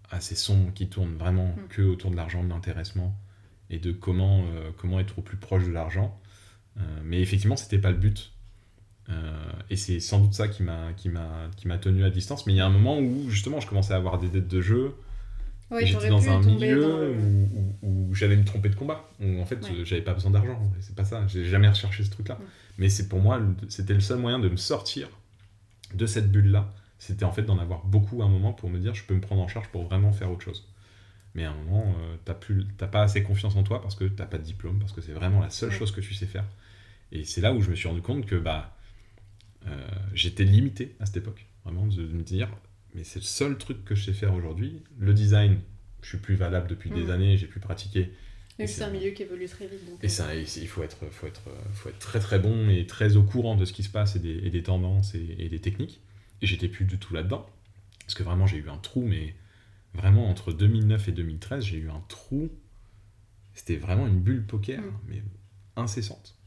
[0.09, 1.67] assez sombre qui tourne vraiment Mm.
[1.69, 3.17] que autour de l'argent, de l'intéressement
[3.69, 4.43] et de comment,
[4.77, 6.19] comment être au plus proche de l'argent.
[7.05, 8.33] Mais effectivement, c'était pas le but.
[9.69, 12.45] Et c'est sans doute ça qui m'a qui m'a qui m'a tenu à distance.
[12.45, 14.59] Mais il y a un moment où justement, je commençais à avoir des dettes de
[14.59, 14.93] jeu.
[15.71, 17.49] Ouais, J'étais dans un milieu dans le- où,
[17.83, 19.09] où- où j'allais me tromper de combat.
[19.21, 19.85] Où en fait, Ouais.
[19.85, 20.61] j'avais pas besoin d'argent.
[20.81, 21.25] C'est pas ça.
[21.27, 22.35] J'ai jamais recherché ce truc-là.
[22.39, 22.45] Ouais.
[22.77, 25.07] Mais c'est pour moi, c'était le seul moyen de me sortir
[25.93, 26.73] de cette bulle-là.
[26.99, 29.21] C'était en fait d'en avoir beaucoup à un moment pour me dire, je peux me
[29.21, 30.67] prendre en charge pour vraiment faire autre chose.
[31.33, 34.37] Mais à un moment, euh, t'as pas assez confiance en toi parce que t'as pas
[34.37, 36.43] de diplôme, parce que c'est vraiment la seule chose que tu sais faire.
[37.13, 38.75] Et c'est là où je me suis rendu compte que bah,
[39.67, 41.45] euh, j'étais limité à cette époque.
[41.63, 42.49] Vraiment, de me dire,
[42.95, 44.83] mais c'est le seul truc que je sais faire aujourd'hui.
[44.99, 45.59] Le design,
[46.01, 47.09] je suis plus valable depuis des Mhm.
[47.11, 48.11] années, j'ai pu pratiquer.
[48.59, 49.85] Et Et c'est un milieu qui évolue très vite.
[49.89, 51.41] Donc, Et euh, ça, il faut être, faut, être,
[51.73, 54.19] faut être très très bon et très au courant de ce qui se passe et
[54.19, 56.01] des, et des tendances et, et des techniques.
[56.41, 57.47] Et j'étais plus du tout là-dedans.
[58.01, 59.35] Parce que vraiment, j'ai eu un trou, mais
[59.93, 62.49] vraiment entre 2009 et 2013, j'ai eu un trou.
[63.53, 64.99] C'était vraiment une bulle poker, Mm.
[65.07, 65.23] mais
[65.75, 66.37] incessante.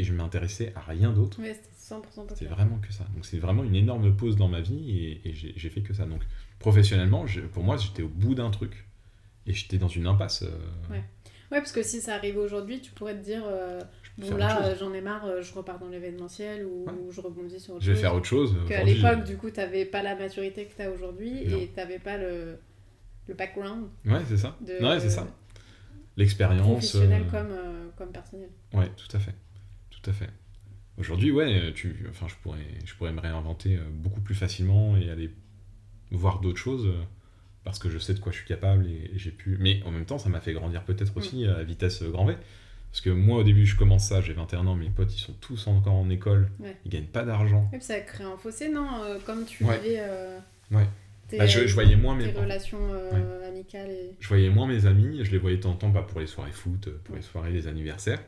[0.00, 1.38] Et je m'intéressais à rien d'autre.
[1.42, 3.04] Ouais, c'était 100% C'est vraiment que ça.
[3.14, 6.06] Donc c'est vraiment une énorme pause dans ma vie et, et j'ai fait que ça.
[6.06, 6.22] Donc
[6.58, 8.86] professionnellement, je- pour moi, j'étais au bout d'un truc.
[9.46, 10.42] Et j'étais dans une impasse.
[10.42, 10.48] euh,
[10.90, 11.04] Ouais.
[11.52, 13.80] Ouais, parce que si ça arrivait aujourd'hui, tu pourrais te dire euh,
[14.18, 14.64] bon là chose.
[14.66, 16.92] euh, j'en ai marre, je repars dans l'événementiel ou, Ouais.
[16.92, 18.00] ou je rebondis sur autre Je vais chose.
[18.02, 18.54] faire autre chose.
[18.68, 21.58] Qu'à Aujourd'hui, l'époque, du coup, t'avais pas la maturité que t'as aujourd'hui Non.
[21.58, 22.56] et t'avais pas le,
[23.26, 24.56] le background Ouais, c'est ça.
[24.60, 25.26] de Ouais, c'est ça.
[26.16, 26.62] L'expérience.
[26.66, 27.56] professionnel euh, comme,
[27.96, 28.48] comme personnel.
[28.72, 29.34] Ouais, tout à fait.
[30.02, 30.28] Tout à fait.
[30.98, 35.10] Aujourd'hui, ouais, tu, enfin, je pourrais, je pourrais me réinventer euh, beaucoup plus facilement et
[35.10, 35.30] aller
[36.10, 36.86] voir d'autres choses.
[36.86, 37.02] euh,
[37.62, 39.56] parce que je sais de quoi je suis capable et, et j'ai pu.
[39.60, 42.34] Mais en même temps, ça m'a fait grandir peut-être aussi à vitesse grand V.
[42.90, 45.34] Parce que moi, au début, je commence ça, j'ai 21 ans, mes potes, ils sont
[45.34, 46.76] tous encore en école, Ouais.
[46.86, 47.68] ils gagnent pas d'argent.
[47.72, 49.78] Et puis ça crée un fossé, non Euh, Comme tu Ouais.
[49.78, 50.38] vivais euh,
[50.72, 50.86] Ouais.
[51.28, 54.16] tes, Bah, je, je voyais moins mes relations euh, amicales et...
[54.18, 56.50] je voyais moins mes amis, je les voyais de temps en temps pour les soirées
[56.52, 58.22] foot, pour les soirées, les anniversaires,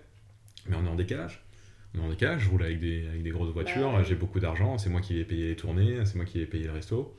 [0.69, 1.43] mais on est en décalage.
[1.95, 4.79] Est en décalage, je roule avec des, avec des grosses voitures, Bah j'ai beaucoup d'argent,
[4.79, 7.19] c'est moi qui vais payer les tournées, c'est moi qui vais payer le resto.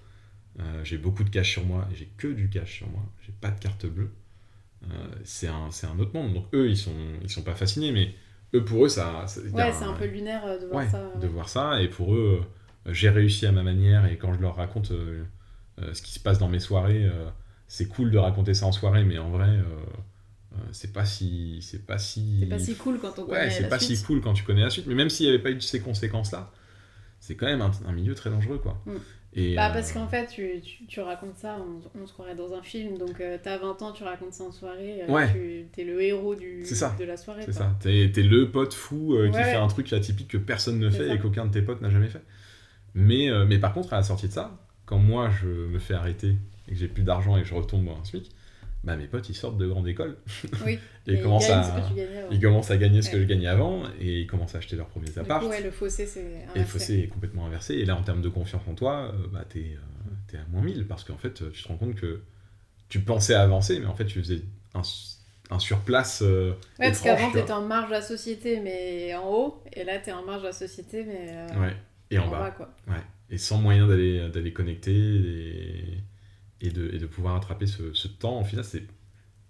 [0.59, 3.51] Euh, j'ai beaucoup de cash sur moi, j'ai que du cash sur moi, j'ai pas
[3.51, 4.11] de carte bleue.
[4.91, 8.13] Euh, c'est un, un autre monde, donc eux ils sont, ils sont pas fascinés, mais
[8.53, 9.26] eux pour eux ça.
[9.53, 11.11] Ouais, c'est un peu lunaire euh, de voir ouais, ça.
[11.19, 11.82] de voir ça.
[11.82, 12.43] Et pour eux,
[12.88, 14.05] euh, j'ai réussi à ma manière.
[14.05, 17.09] Et quand je leur raconte ce qui se passe dans mes soirées,
[17.67, 19.57] c'est cool de raconter ça en soirée, mais en vrai,
[20.72, 22.38] c'est pas si, c'est pas si.
[22.41, 23.97] C'est pas si cool quand on Ouais, connaît c'est la pas suite.
[23.97, 24.86] si cool quand tu connais la suite.
[24.88, 26.51] Mais même s'il n'y avait pas eu ces conséquences-là,
[27.20, 28.82] c'est quand même un, un milieu très dangereux, quoi.
[28.86, 28.91] Mm.
[29.36, 32.36] Et, Bah, euh, parce qu'en fait, tu, tu, tu racontes ça, on, on se croirait
[32.36, 35.32] dans un film, donc euh, t'as 20 ans, tu racontes ça en soirée, euh, Ouais.
[35.34, 36.95] tu t'es le héros du, C'est ça.
[36.99, 37.41] de la soirée.
[37.45, 37.62] C'est quoi.
[37.62, 37.76] ça.
[37.80, 40.89] T'es t'es le pote fou euh, qui Ouais, fait un truc atypique que personne ne
[40.91, 41.14] C'est fait ça.
[41.16, 42.22] et qu'aucun de tes potes n'a jamais fait.
[42.93, 45.95] Mais, euh, mais par contre, à la sortie de ça, quand moi je me fais
[45.95, 46.36] arrêter
[46.68, 48.30] et que j'ai plus d'argent et que je retombe dans un SMIC,
[48.84, 50.17] bah mes potes ils sortent de grande école
[50.65, 50.77] Oui.
[51.07, 51.89] et, Et ils commencent à, avant.
[52.31, 54.88] ils commencent à gagner ce que je gagnais avant et ils commencent à acheter leurs
[54.88, 55.47] premiers apparts.
[55.47, 57.75] ouais, le fossé, c'est Et le fossé est complètement inversé.
[57.75, 59.77] Et là, en termes de confiance en toi, euh, bah, t'es
[60.34, 62.21] euh, à moins 1000 parce qu'en fait, tu te rends compte que
[62.89, 64.41] tu pensais avancer, mais en fait, tu faisais
[64.73, 64.81] un,
[65.51, 66.21] un surplace.
[66.21, 69.99] euh, Ouais, parce qu'avant, t'étais en marge de la société, mais en haut, et là,
[69.99, 71.75] t'es en marge de la société, mais euh, Ouais.
[72.11, 72.39] Et en, en bas.
[72.39, 72.73] bas, quoi.
[72.88, 73.01] Ouais.
[73.29, 75.97] Et sans moyen d'aller d'aller connecter et,
[76.64, 78.84] et, de, et de pouvoir attraper ce, ce temps, en final, c'est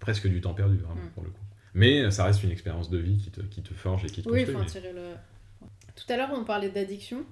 [0.00, 1.10] presque du temps perdu, vraiment, Mm.
[1.14, 1.40] pour le coup.
[1.72, 4.28] Mais ça reste une expérience de vie qui te, qui te forge et qui te
[4.28, 4.82] Oui, construit.
[4.82, 5.14] faut mais- le.
[5.96, 7.24] Tout à l'heure, on parlait d'addiction.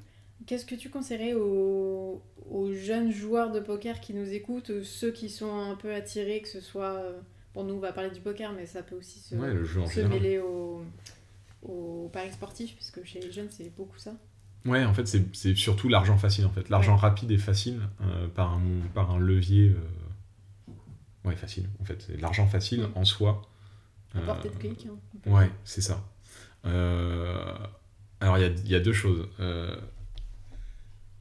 [0.47, 2.21] Qu'est-ce que tu conseillerais aux...
[2.51, 6.41] aux jeunes joueurs de poker qui nous écoutent, ou ceux qui sont un peu attirés,
[6.43, 6.95] que ce soit.
[6.95, 7.21] euh,
[7.55, 9.83] Bon, nous, on va parler du poker, mais ça peut aussi se, Ouais, le jeu
[9.83, 10.83] en se mêler au...
[11.63, 14.15] au paris sportif, puisque chez les jeunes, c'est beaucoup ça.
[14.65, 16.69] Ouais, en fait, c'est surtout l'argent facile, en fait.
[16.69, 18.61] L'argent rapide et facile euh, par, un,
[18.95, 19.71] par un levier...
[19.71, 19.79] euh,
[21.25, 22.09] Ouais, facile, en fait.
[22.21, 23.43] L'argent facile en soi.
[24.15, 24.87] À euh, portée de clic.
[24.91, 26.05] hein, Ouais, c'est ça.
[26.67, 27.55] Euh,
[28.21, 29.29] Alors, il y y a deux choses.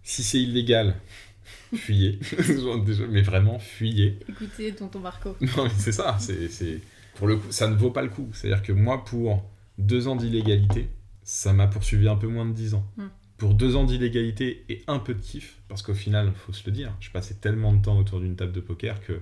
[0.03, 0.95] Si c'est illégal,
[1.75, 2.19] fuyez.
[3.09, 4.19] Mais vraiment, fuyez.
[4.27, 5.35] Écoutez, tonton Marco.
[5.41, 6.17] Non, mais c'est ça.
[6.19, 6.81] C'est,
[7.15, 8.29] Pour le coup, ça ne vaut pas le coup.
[8.33, 9.43] C'est-à-dire que moi, pour
[9.77, 10.89] deux ans d'illégalité,
[11.23, 12.85] ça m'a poursuivi un peu moins de dix ans.
[12.97, 13.07] Hmm.
[13.41, 16.71] Pour deux ans d'illégalité et un peu de kiff, parce qu'au final, faut se le
[16.71, 19.19] dire, je passais tellement de temps autour d'une table de poker que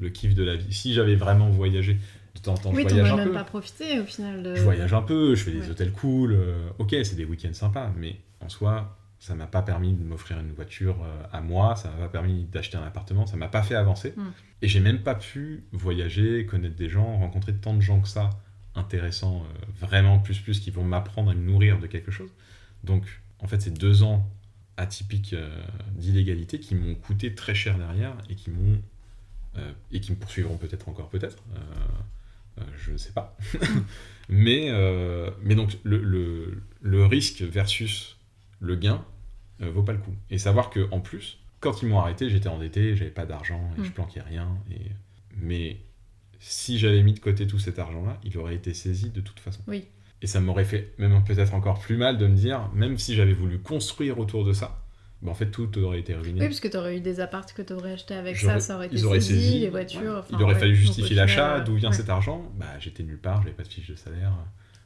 [0.00, 0.74] le kiff de la vie.
[0.74, 1.96] Si j'avais vraiment voyagé,
[2.34, 3.32] de temps en temps, Oui, je voyage un même peu.
[3.32, 4.42] pas profité au final.
[4.42, 4.56] De...
[4.56, 6.32] Je voyage un peu, je fais des hôtels cool.
[6.32, 10.40] euh, ok, c'est des week-ends sympas, mais en soi, ça m'a pas permis de m'offrir
[10.40, 13.62] une voiture euh, à moi, ça m'a pas permis d'acheter un appartement, ça m'a pas
[13.62, 14.14] fait avancer.
[14.16, 14.22] Mm.
[14.62, 18.30] Et j'ai même pas pu voyager, connaître des gens, rencontrer tant de gens que ça,
[18.74, 22.30] intéressants, euh, vraiment plus plus, qui vont m'apprendre à me nourrir de quelque chose.
[22.82, 23.04] Donc,
[23.42, 24.28] en fait, c'est deux ans
[24.76, 25.62] atypiques euh,
[25.94, 28.80] d'illégalité qui m'ont coûté très cher derrière et qui m'ont
[29.58, 31.42] euh, et qui me poursuivront peut-être encore, peut-être.
[31.54, 31.58] Euh,
[32.60, 33.36] euh, je ne sais pas.
[34.28, 34.70] mais,
[35.42, 38.16] mais donc, le, le, le risque versus
[38.60, 39.04] le gain
[39.58, 40.14] vaut pas le coup.
[40.30, 43.80] Et savoir que en plus, quand ils m'ont arrêté, j'étais endetté, j'avais pas d'argent et
[43.80, 43.84] Mm.
[43.84, 44.48] je planquais rien.
[44.70, 44.80] Et...
[45.36, 45.78] Mais
[46.38, 49.60] si j'avais mis de côté tout cet argent-là, il aurait été saisi de toute façon.
[49.66, 49.84] Oui.
[50.22, 53.32] Et ça m'aurait fait même peut-être encore plus mal de me dire, même si j'avais
[53.32, 54.82] voulu construire autour de ça,
[55.22, 56.40] bah, en fait tout aurait été ruiné.
[56.40, 58.96] Oui, parce que t'aurais eu des apparts que t'aurais acheté avec ça, ça aurait été
[58.96, 60.00] ils auraient saisi, saisi, les voitures.
[60.02, 60.18] ouais.
[60.18, 60.60] enfin, il aurait ouais.
[60.60, 61.96] fallu justifier l'achat, d'où vient ouais.
[61.96, 64.32] cet argent Bah j'étais nulle part, j'avais pas de fiche de salaire.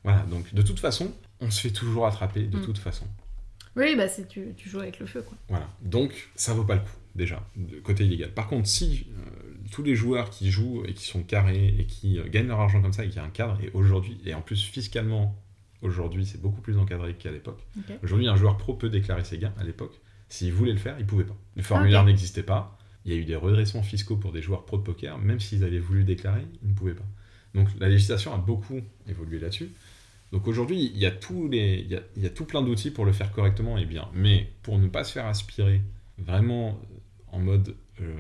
[0.04, 2.62] Voilà, donc de toute façon, on se fait toujours attraper, de Mm.
[2.62, 3.06] toute façon.
[3.76, 5.36] Oui, bah c'est tu, tu joues avec le feu, quoi.
[5.48, 8.30] Voilà, donc ça vaut pas le coup, déjà, de côté illégal.
[8.32, 12.18] Par contre, si euh, tous les joueurs qui jouent et qui sont carrés et qui
[12.18, 14.40] euh, gagnent leur argent comme ça et qui a un cadre, et aujourd'hui, et en
[14.40, 15.36] plus fiscalement,
[15.82, 17.60] aujourd'hui c'est beaucoup plus encadré qu'à l'époque.
[18.02, 21.06] Aujourd'hui, un joueur pro peut déclarer ses gains, à l'époque, s'il voulait le faire, il
[21.06, 21.36] pouvait pas.
[21.56, 24.78] Le formulaire n'existait pas, il y a eu des redressements fiscaux pour des joueurs pro
[24.78, 27.06] de poker, même s'ils avaient voulu déclarer, ils ne pouvaient pas.
[27.54, 29.70] Donc la législation a beaucoup évolué là-dessus.
[30.32, 32.60] Donc aujourd'hui, il y a tous les, il y a, il y a tout plein
[32.60, 34.08] d'outils pour le faire correctement et bien.
[34.14, 35.80] Mais pour ne pas se faire aspirer
[36.18, 36.80] vraiment
[37.28, 38.14] en mode euh,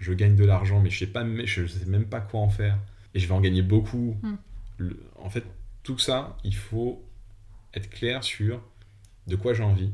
[0.00, 2.78] je gagne de l'argent, mais je sais pas, je sais même pas quoi en faire
[3.14, 4.16] et je vais en gagner beaucoup.
[4.22, 4.34] Hmm.
[4.78, 5.44] Le- en fait,
[5.82, 7.04] tout ça, il faut
[7.74, 8.60] être clair sur
[9.28, 9.92] de quoi j'ai envie.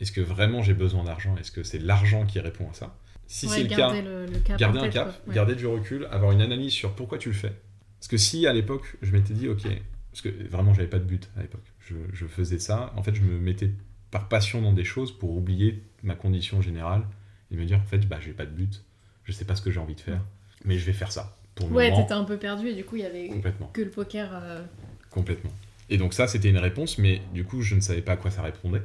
[0.00, 1.36] Est-ce que vraiment j'ai besoin d'argent?
[1.36, 2.98] Est-ce que c'est l'argent qui répond à ça?
[3.26, 4.58] Si Ouais, c'est le cas, garder le, le cap.
[4.58, 5.22] garder un cap.
[5.26, 5.34] Ouais.
[5.34, 7.52] garder du recul, avoir une analyse sur pourquoi tu le fais.
[7.98, 9.62] Parce que si à l'époque, je m'étais dit, ok,
[10.10, 11.64] parce que vraiment, j'avais pas de but à l'époque.
[11.80, 13.70] Je, je faisais ça, en fait, je me mettais
[14.10, 17.04] par passion dans des choses pour oublier ma condition générale
[17.50, 18.84] et me dire, en fait, bah, j'ai pas de but.
[19.24, 20.20] Je sais pas ce que j'ai envie de faire,
[20.64, 21.36] mais je vais faire ça.
[21.54, 23.68] Pour le Ouais, moment, t'étais un peu perdu et du coup, il y avait complètement.
[23.72, 24.30] que le poker.
[24.34, 24.64] euh,
[25.10, 25.52] Complètement.
[25.90, 28.30] Et donc ça, c'était une réponse, mais du coup, je ne savais pas à quoi
[28.30, 28.82] ça répondait.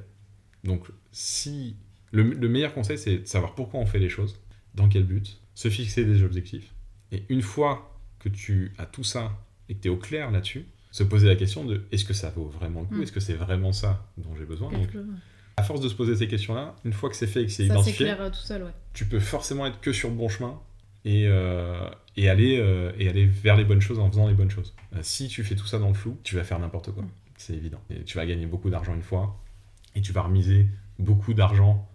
[0.64, 1.76] Donc, si...
[2.12, 4.40] Le, le meilleur conseil, c'est de savoir pourquoi on fait les choses,
[4.76, 6.74] dans quel but, se fixer des objectifs.
[7.12, 9.32] Et une fois que tu as tout ça
[9.70, 12.32] et que tu es au clair là-dessus, se poser la question de est-ce que ça
[12.32, 12.96] vaut vraiment le coup?
[12.96, 13.04] Mm.
[13.04, 14.72] Est-ce que c'est vraiment ça dont j'ai besoin?
[14.72, 14.90] Donc,
[15.60, 17.66] à force de se poser ces questions-là, une fois que c'est fait et que c'est
[17.66, 18.72] identifié, euh, tout seul, ouais.
[18.94, 20.58] tu peux forcément être que sur le bon chemin
[21.06, 24.50] et, euh, et, aller, euh, et aller vers les bonnes choses en faisant les bonnes
[24.50, 24.74] choses.
[24.96, 27.04] Euh, si tu fais tout ça dans le flou, tu vas faire n'importe quoi.
[27.04, 27.10] Mm.
[27.38, 27.80] C'est évident.
[27.90, 29.38] Et tu vas gagner beaucoup d'argent une fois
[29.96, 31.86] et tu vas remiser beaucoup d'argent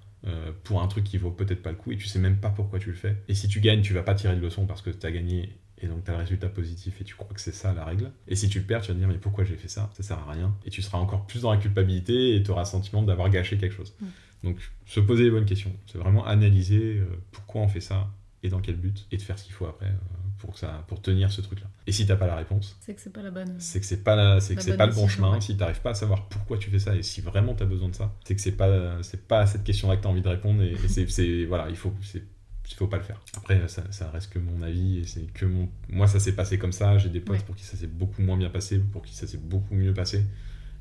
[0.62, 2.78] pour un truc qui vaut peut-être pas le coup et tu sais même pas pourquoi
[2.78, 3.14] tu le fais.
[3.28, 5.54] Et si tu gagnes, tu vas pas tirer de leçon parce que tu as gagné
[5.85, 8.11] et donc tu as le résultat positif et tu crois que c'est ça la règle.
[8.26, 9.91] Et si tu le perds, tu vas te dire mais pourquoi j'ai fait ça?
[9.95, 10.55] Ça sert à rien.
[10.64, 13.59] Et tu seras encore plus dans la culpabilité et tu auras le sentiment d'avoir gâché
[13.59, 13.95] quelque chose.
[14.01, 14.07] Mm.
[14.45, 14.57] Donc
[14.87, 15.72] se poser les bonnes questions.
[15.87, 18.09] C'est vraiment analyser euh, pourquoi on fait ça
[18.43, 19.95] et dans quel but et de faire ce qu'il faut après euh,
[20.39, 21.66] pour, que ça, pour tenir ce truc-là.
[21.87, 23.55] Et si t'as pas la réponse, C'est que c'est pas la bonne.
[23.59, 25.32] c'est que c'est pas, la- c'est que c'est pas le bon chemin.
[25.32, 25.41] ouais.
[25.41, 27.95] Si t'arrives pas à savoir pourquoi tu fais ça et si vraiment t'as besoin de
[27.95, 30.62] ça, c'est que c'est pas, c'est pas à cette question-là que t'as envie de répondre
[30.62, 32.22] et, et c'est, c'est- voilà, il faut, c'est,
[32.70, 33.20] il faut pas le faire.
[33.36, 36.58] Après, ça, ça reste que mon avis et c'est que mon, moi ça s'est passé
[36.58, 36.98] comme ça.
[36.98, 37.42] J'ai des potes Ouais.
[37.44, 40.24] pour qui ça s'est beaucoup moins bien passé, pour qui ça s'est beaucoup mieux passé.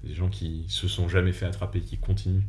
[0.03, 2.41] Des gens qui se sont jamais fait attraper, qui continuent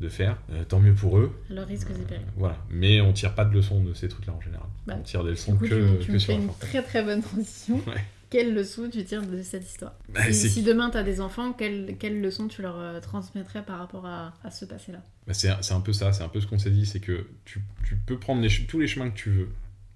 [0.00, 0.36] de faire.
[0.52, 1.32] Euh, tant mieux pour eux.
[1.48, 2.58] Leur risque et Euh, voilà.
[2.70, 4.66] Mais on tire pas de leçons de ces trucs-là en général.
[4.86, 6.82] Bah, on tire des leçons coup, que, tu, tu que me sur fais une très
[6.82, 7.76] très bonne transition.
[7.86, 8.04] Ouais.
[8.36, 11.96] Quelle leçon tu tires de cette histoire Bah, si, demain tu as des enfants, quelle,
[11.98, 15.80] quelle leçon tu leur euh, transmettrais par rapport à, à ce passé-là Bah, c'est un
[15.80, 18.42] peu ça, c'est un peu ce qu'on s'est dit, c'est que tu, tu peux prendre
[18.42, 19.48] les tous les chemins que tu veux,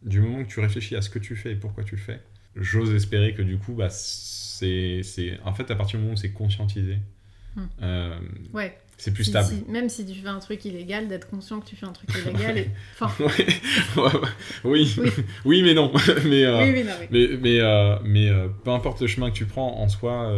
[0.03, 2.21] du moment que tu réfléchis à ce que tu fais et pourquoi tu le fais.
[2.57, 6.19] J'ose espérer que du coup, bah, c'est, c'est- en fait, à partir du moment où
[6.19, 6.97] c'est conscientisé,
[7.57, 7.67] Hmm.
[7.83, 8.19] euh,
[8.55, 8.79] Ouais.
[9.01, 9.49] C'est plus Si- stable.
[9.49, 12.09] si- même si tu fais un truc illégal, d'être conscient que tu fais un truc
[12.25, 12.59] illégal.
[12.59, 12.71] et...
[13.01, 13.13] Enfin,
[14.65, 15.11] oui, Oui.
[15.45, 15.91] oui, mais non.
[16.27, 17.07] mais, euh, oui, oui, non, oui.
[17.11, 20.33] mais, mais, euh, mais euh, peu importe le chemin que tu prends, en soi,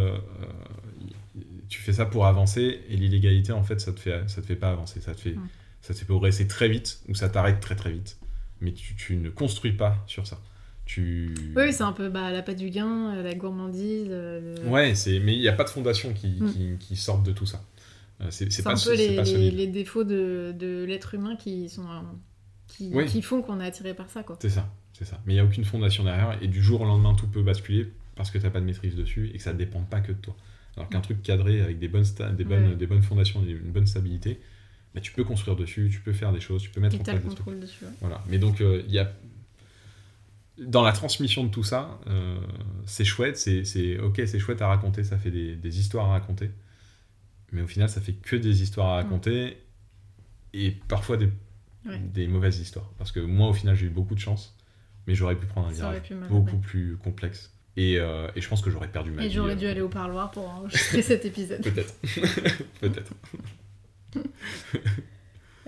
[1.69, 4.57] tu fais ça pour avancer et l'illégalité, en fait, ça te fait, ça te fait
[4.57, 5.01] pas avancer.
[5.01, 5.37] Ça te fait,
[5.81, 8.19] ça te fait progresser très vite ou ça t'arrête très très vite.
[8.61, 10.39] Mais tu, tu ne construis pas sur ça.
[10.85, 11.35] Tu...
[11.57, 14.07] Oui, c'est un peu bah, l'appât du gain, la gourmandise.
[14.09, 15.19] le- Ouais, c'est...
[15.21, 16.53] mais il n'y a pas de fondation qui, Mm.
[16.53, 17.63] qui, qui sorte de tout ça.
[18.23, 22.01] Euh, C'est, un peu les, défauts de, de l'être humain qui sont euh,
[22.69, 23.07] qui, Oui.
[23.07, 24.25] qui font qu'on est attiré par ça.
[24.41, 25.21] C'est ça, c'est ça.
[25.27, 27.91] Mais il n'y a aucune fondation derrière et du jour au lendemain, tout peut basculer
[28.15, 30.13] parce que tu n'as pas de maîtrise dessus et que ça ne dépend pas que
[30.13, 30.37] de toi.
[30.77, 32.05] Alors qu'un truc cadré avec des bonnes,
[32.37, 32.75] des bonnes, Ouais.
[32.77, 34.41] des bonnes fondations une bonne stabilité,
[34.95, 37.03] bah, tu peux construire dessus, tu peux faire des choses, tu peux mettre Et en
[37.03, 37.39] place le des trucs.
[37.39, 37.85] contrôle dessus.
[37.85, 37.91] ouais.
[38.01, 38.23] Voilà.
[38.29, 39.11] Mais donc, euh, y a.
[40.59, 42.39] Dans la transmission de tout ça, euh,
[42.85, 46.11] c'est chouette, c'est, c'est ok, c'est chouette à raconter, ça fait des, des histoires à
[46.11, 46.51] raconter.
[47.53, 49.59] Mais au final, ça fait que des histoires à raconter
[50.55, 51.29] et parfois des,
[51.87, 51.99] Ouais.
[51.99, 52.91] des mauvaises histoires.
[52.99, 54.57] Parce que moi, au final, j'ai eu beaucoup de chance,
[55.07, 57.53] mais j'aurais pu prendre un Ça virage beaucoup plus complexe.
[57.77, 59.35] Et, euh, et je pense que j'aurais perdu ma Et vie.
[59.35, 61.63] j'aurais euh, dû aller au parloir pour enregistrer cet épisode.
[61.63, 61.95] Peut-être.
[62.81, 63.13] Peut-être.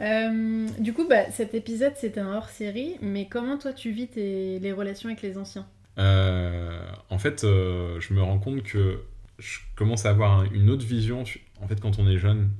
[0.00, 4.58] Euh, du coup, bah, cet épisode, c'était un hors-série, mais comment toi tu vis tes,
[4.58, 5.66] les relations avec les anciens?
[5.98, 8.98] Euh, en fait, euh, je me rends compte que
[9.38, 11.22] je commence à avoir un- une autre vision.
[11.60, 12.50] En fait, quand on est jeune,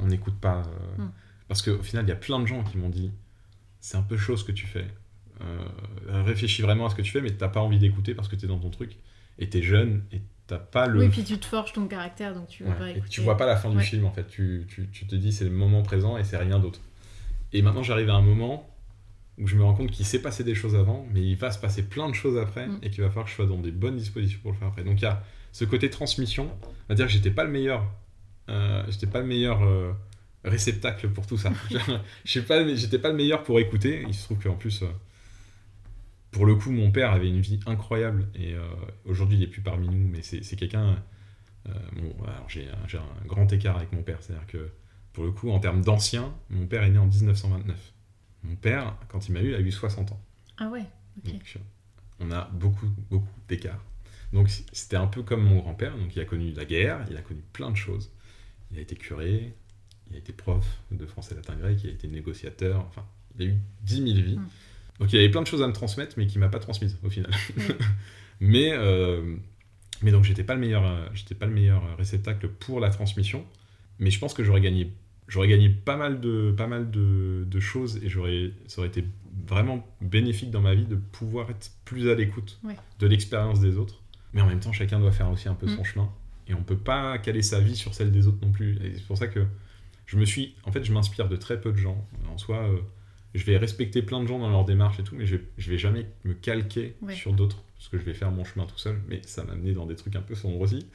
[0.00, 0.62] on- n'écoute pas.
[0.98, 1.10] euh, Mm.
[1.48, 3.10] Parce qu'au final, il y a plein de gens qui m'ont dit
[3.80, 4.86] c'est un peu chaud ce que tu fais.
[5.40, 8.36] Euh, réfléchis vraiment à ce que tu fais, mais t'as pas envie d'écouter parce que
[8.36, 8.96] t'es dans ton truc.
[9.38, 11.00] Et t'es jeune et t'as pas le.
[11.00, 13.56] Oui, puis tu te forges ton caractère, donc tu Ouais, et tu vois pas la
[13.56, 13.82] fin du Ouais.
[13.82, 14.26] film en fait.
[14.28, 16.80] Tu, tu, tu te dis c'est le moment présent et c'est rien d'autre.
[17.52, 18.68] Et maintenant j'arrive à un moment
[19.38, 21.58] où je me rends compte qu'il s'est passé des choses avant, mais il va se
[21.58, 22.78] passer plein de choses après Mm.
[22.82, 24.84] et qu'il va falloir que je sois dans des bonnes dispositions pour le faire après.
[24.84, 27.84] Donc il y a ce côté transmission, on va dire que j'étais pas le meilleur,
[28.48, 29.92] euh, j'étais pas le meilleur euh,
[30.44, 31.52] réceptacle pour tout ça.
[32.48, 34.04] Pas, j'étais pas le meilleur pour écouter.
[34.06, 34.82] Il se trouve qu'en plus.
[34.82, 34.88] euh,
[36.30, 38.54] pour le coup, mon père avait une vie incroyable et
[39.04, 40.96] aujourd'hui il est plus parmi nous, mais c'est quelqu'un.
[41.66, 44.70] bon, alors j'ai un, grand écart avec mon père, c'est-à-dire que
[45.12, 47.92] pour le coup, en termes d'ancien, mon père est né en 1929.
[48.44, 50.20] Mon père, quand il m'a eu, a eu 60 ans.
[50.56, 50.86] Ah ouais,
[51.18, 51.32] ok.
[51.32, 51.56] Donc,
[52.20, 53.84] on a beaucoup, beaucoup d'écart.
[54.32, 55.96] Donc, c'était un peu comme mon grand-père.
[55.98, 58.10] Donc, il a connu la guerre, il a connu plein de choses.
[58.72, 59.52] Il a été curé,
[60.10, 62.84] il a été prof de français, latin, grec, il a été négociateur.
[62.88, 63.04] Enfin,
[63.38, 64.36] il a eu 10 000 vies.
[64.38, 64.48] Mm.
[65.00, 67.10] Donc, il avait plein de choses à me transmettre, mais qui m'a pas transmise au
[67.10, 67.30] final.
[67.56, 67.60] Mm.
[68.40, 69.36] mais, euh,
[70.02, 73.44] mais donc, j'étais pas le meilleur, j'étais pas le meilleur réceptacle pour la transmission.
[73.98, 74.90] Mais je pense que j'aurais gagné,
[75.28, 79.04] j'aurais gagné pas mal de, pas mal de, de choses et j'aurais, ça aurait été
[79.46, 82.76] vraiment bénéfique dans ma vie de pouvoir être plus à l'écoute Ouais.
[82.98, 84.00] de l'expérience des autres.
[84.32, 85.76] Mais en même temps, chacun doit faire aussi un peu Mm.
[85.76, 86.10] son chemin.
[86.52, 88.76] Et on peut pas caler sa vie sur celle des autres non plus.
[88.84, 89.40] Et c'est pour ça que
[90.06, 90.54] je me suis.
[90.64, 92.06] En fait, je m'inspire de très peu de gens.
[92.30, 92.78] En soi, euh,
[93.34, 95.78] je vais respecter plein de gens dans leur démarche et tout, mais je, je vais
[95.78, 97.14] jamais me calquer Ouais.
[97.14, 99.72] sur d'autres, parce que je vais faire mon chemin tout seul, mais ça m'a amené
[99.72, 100.86] dans des trucs un peu sombres aussi.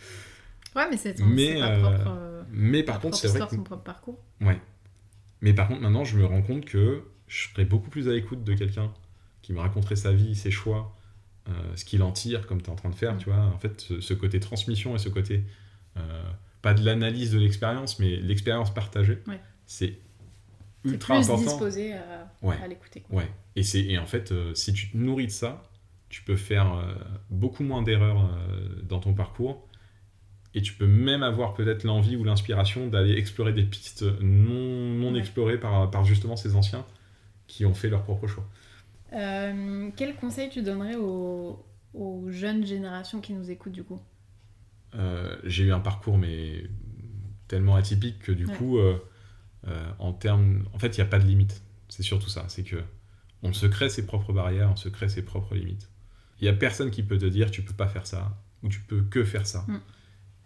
[0.76, 3.56] Ouais, mais c'est ton- Mais, euh, propre, euh, Mais par contre, c'est vrai que...
[3.56, 4.20] son propre parcours.
[4.42, 4.60] Ouais.
[5.42, 8.44] Mais par contre, maintenant, je me rends compte que je serais beaucoup plus à l'écoute
[8.44, 8.92] de quelqu'un
[9.42, 10.96] qui me raconterait sa vie, ses choix,
[11.76, 13.18] ce qu'il en tire, comme tu es en train de faire, Mm.
[13.20, 13.38] tu vois.
[13.40, 15.44] En fait, ce, ce côté transmission et ce côté,
[15.98, 16.24] euh,
[16.62, 19.40] pas de l'analyse de l'expérience, mais l'expérience partagée, Ouais.
[19.66, 19.98] c'est
[20.84, 21.44] ultra plus important.
[21.52, 22.56] disposé à, Ouais.
[22.64, 23.04] à l'écouter.
[23.10, 23.30] Ouais.
[23.56, 25.64] Et, c'est, et en fait, euh, si tu te nourris de ça,
[26.10, 26.94] tu peux faire euh,
[27.30, 29.68] beaucoup moins d'erreurs euh, dans ton parcours.
[30.54, 35.14] Et tu peux même avoir peut-être l'envie ou l'inspiration d'aller explorer des pistes non, non
[35.14, 35.20] Ouais.
[35.20, 36.86] explorées par, par justement ces anciens
[37.48, 38.48] qui ont fait leur propre choix.
[39.14, 44.00] Euh, quel conseil tu donnerais aux, aux jeunes générations qui nous écoutent du coup?
[44.96, 46.64] Euh, j'ai eu un parcours mais
[47.48, 48.56] tellement atypique que du Ouais.
[48.56, 48.98] coup, euh,
[50.00, 51.62] en termes, en fait, il n'y a pas de limite.
[51.90, 52.46] C'est surtout ça.
[52.48, 52.78] C'est que
[53.44, 55.90] on se crée ses propres barrières, on se crée ses propres limites.
[56.42, 58.80] Il y a personne qui peut te dire tu peux pas faire ça ou tu
[58.82, 59.64] peux que faire ça.
[59.68, 59.80] Mm.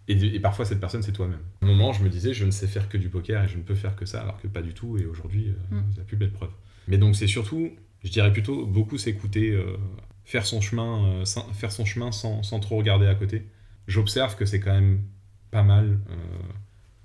[0.07, 1.41] Et, et parfois cette personne c'est toi-même.
[1.61, 3.57] À un moment, je me disais je ne sais faire que du poker et je
[3.57, 4.97] ne peux faire que ça, alors que pas du tout.
[4.97, 5.81] Et aujourd'hui, Mm.
[5.91, 6.51] c'est la plus belle preuve.
[6.87, 7.71] Mais donc c'est surtout,
[8.03, 9.77] je dirais plutôt beaucoup s'écouter, euh,
[10.23, 13.47] faire son chemin, euh, sans, faire son chemin sans, sans trop regarder à côté.
[13.87, 15.03] J'observe que c'est quand même
[15.51, 16.15] pas mal euh,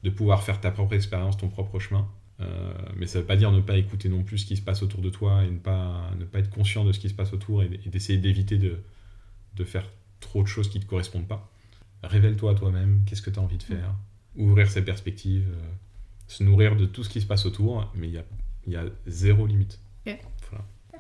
[0.03, 2.09] de pouvoir faire ta propre expérience, ton propre chemin.
[2.97, 5.01] Mais ça veut pas dire ne pas écouter non plus ce qui se passe autour
[5.01, 7.63] de toi et ne pas, ne pas être conscient de ce qui se passe autour
[7.63, 8.79] et, et d'essayer d'éviter de,
[9.55, 9.91] de faire
[10.21, 11.51] trop de choses qui ne te correspondent pas.
[12.03, 13.95] Révèle-toi à toi-même, qu'est-ce que tu as envie de faire,
[14.37, 15.49] ouvrir ses perspectives,
[16.29, 18.25] se nourrir de tout ce qui se passe autour, mais il y a,
[18.67, 19.81] il y a zéro limite.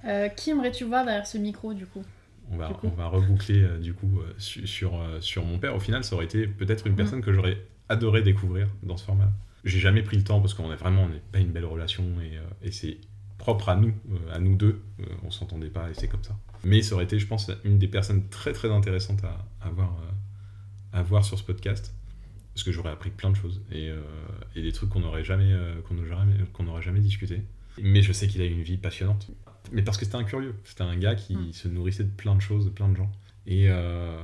[0.04, 2.04] Euh, Qui aimerais-tu voir derrière ce micro du coup?
[2.50, 5.74] On va, on va reboucler euh, du coup euh, su- sur, euh, sur mon père.
[5.74, 6.96] Au final, ça aurait été peut-être une Mm.
[6.96, 9.30] personne que j'aurais adoré découvrir dans ce format.
[9.64, 12.38] J'ai jamais pris le temps parce qu'on est vraiment on pas une belle relation et,
[12.66, 12.98] et c'est
[13.38, 13.92] propre à nous,
[14.32, 14.80] à nous deux.
[15.24, 16.36] On s'entendait pas et c'est comme ça.
[16.62, 19.96] Mais ça aurait été, je pense, une des personnes très très intéressantes à, à voir,
[20.92, 21.92] à voir sur ce podcast
[22.54, 23.90] parce que j'aurais appris plein de choses et,
[24.54, 25.52] et des trucs qu'on n'aurait jamais,
[26.54, 27.42] qu'on n'aurait jamais, discuté.
[27.82, 29.28] Mais je sais qu'il a une vie passionnante.
[29.72, 30.54] Mais parce que c'était un curieux.
[30.64, 31.52] C'était un gars qui Mm.
[31.52, 33.10] se nourrissait de plein de choses, de plein de gens.
[33.46, 34.20] Et, euh,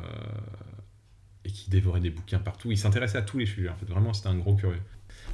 [1.45, 2.71] et qui dévorait des bouquins partout.
[2.71, 3.69] Il s'intéressait à tous les sujets.
[3.69, 4.81] En fait, vraiment, c'était un gros curieux.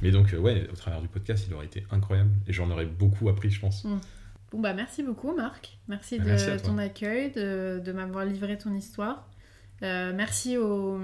[0.01, 2.31] Mais donc, euh, ouais, au travers du podcast, il aurait été incroyable.
[2.47, 3.85] Et j'en aurais beaucoup appris, je pense.
[4.51, 8.57] Bon bah merci beaucoup Marc, merci Bah, de merci ton accueil, de, de m'avoir livré
[8.57, 9.29] ton histoire.
[9.83, 10.99] Euh, merci aux,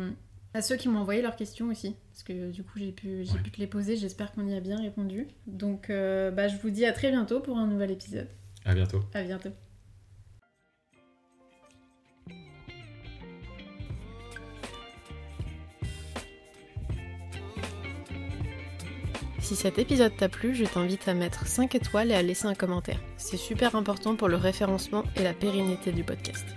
[0.55, 3.33] à ceux qui m'ont envoyé leurs questions aussi, parce que du coup j'ai pu, j'ai
[3.33, 3.39] Ouais.
[3.43, 5.27] pu te les poser, j'espère qu'on y a bien répondu.
[5.45, 8.27] Donc euh, bah, je vous dis à très bientôt pour un nouvel épisode.
[8.65, 9.01] À bientôt.
[9.13, 9.49] À bientôt.
[19.39, 22.55] Si cet épisode t'a plu, je t'invite à mettre 5 étoiles et à laisser un
[22.55, 22.99] commentaire.
[23.17, 26.47] C'est super important pour le référencement et la pérennité du podcast.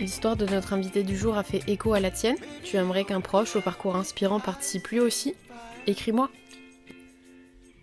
[0.00, 2.36] L'histoire de notre invité du jour a fait écho à la tienne.
[2.64, 5.36] Tu aimerais qu'un proche au parcours inspirant participe lui aussi?
[5.86, 6.28] Écris-moi.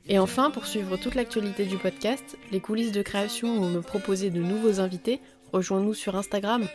[0.08, 4.30] Et enfin, pour suivre toute l'actualité du podcast, les coulisses de création ou me proposer
[4.30, 5.22] de nouveaux invités,
[5.54, 6.68] rejoins-nous sur Instagram,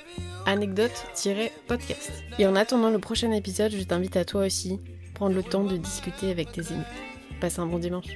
[0.47, 2.13] anecdote-podcast.
[2.39, 4.81] Et en attendant le prochain épisode, je t'invite à toi aussi
[5.15, 6.85] prendre le temps de discuter avec tes amis.
[7.41, 8.07] Passe un bon dimanche.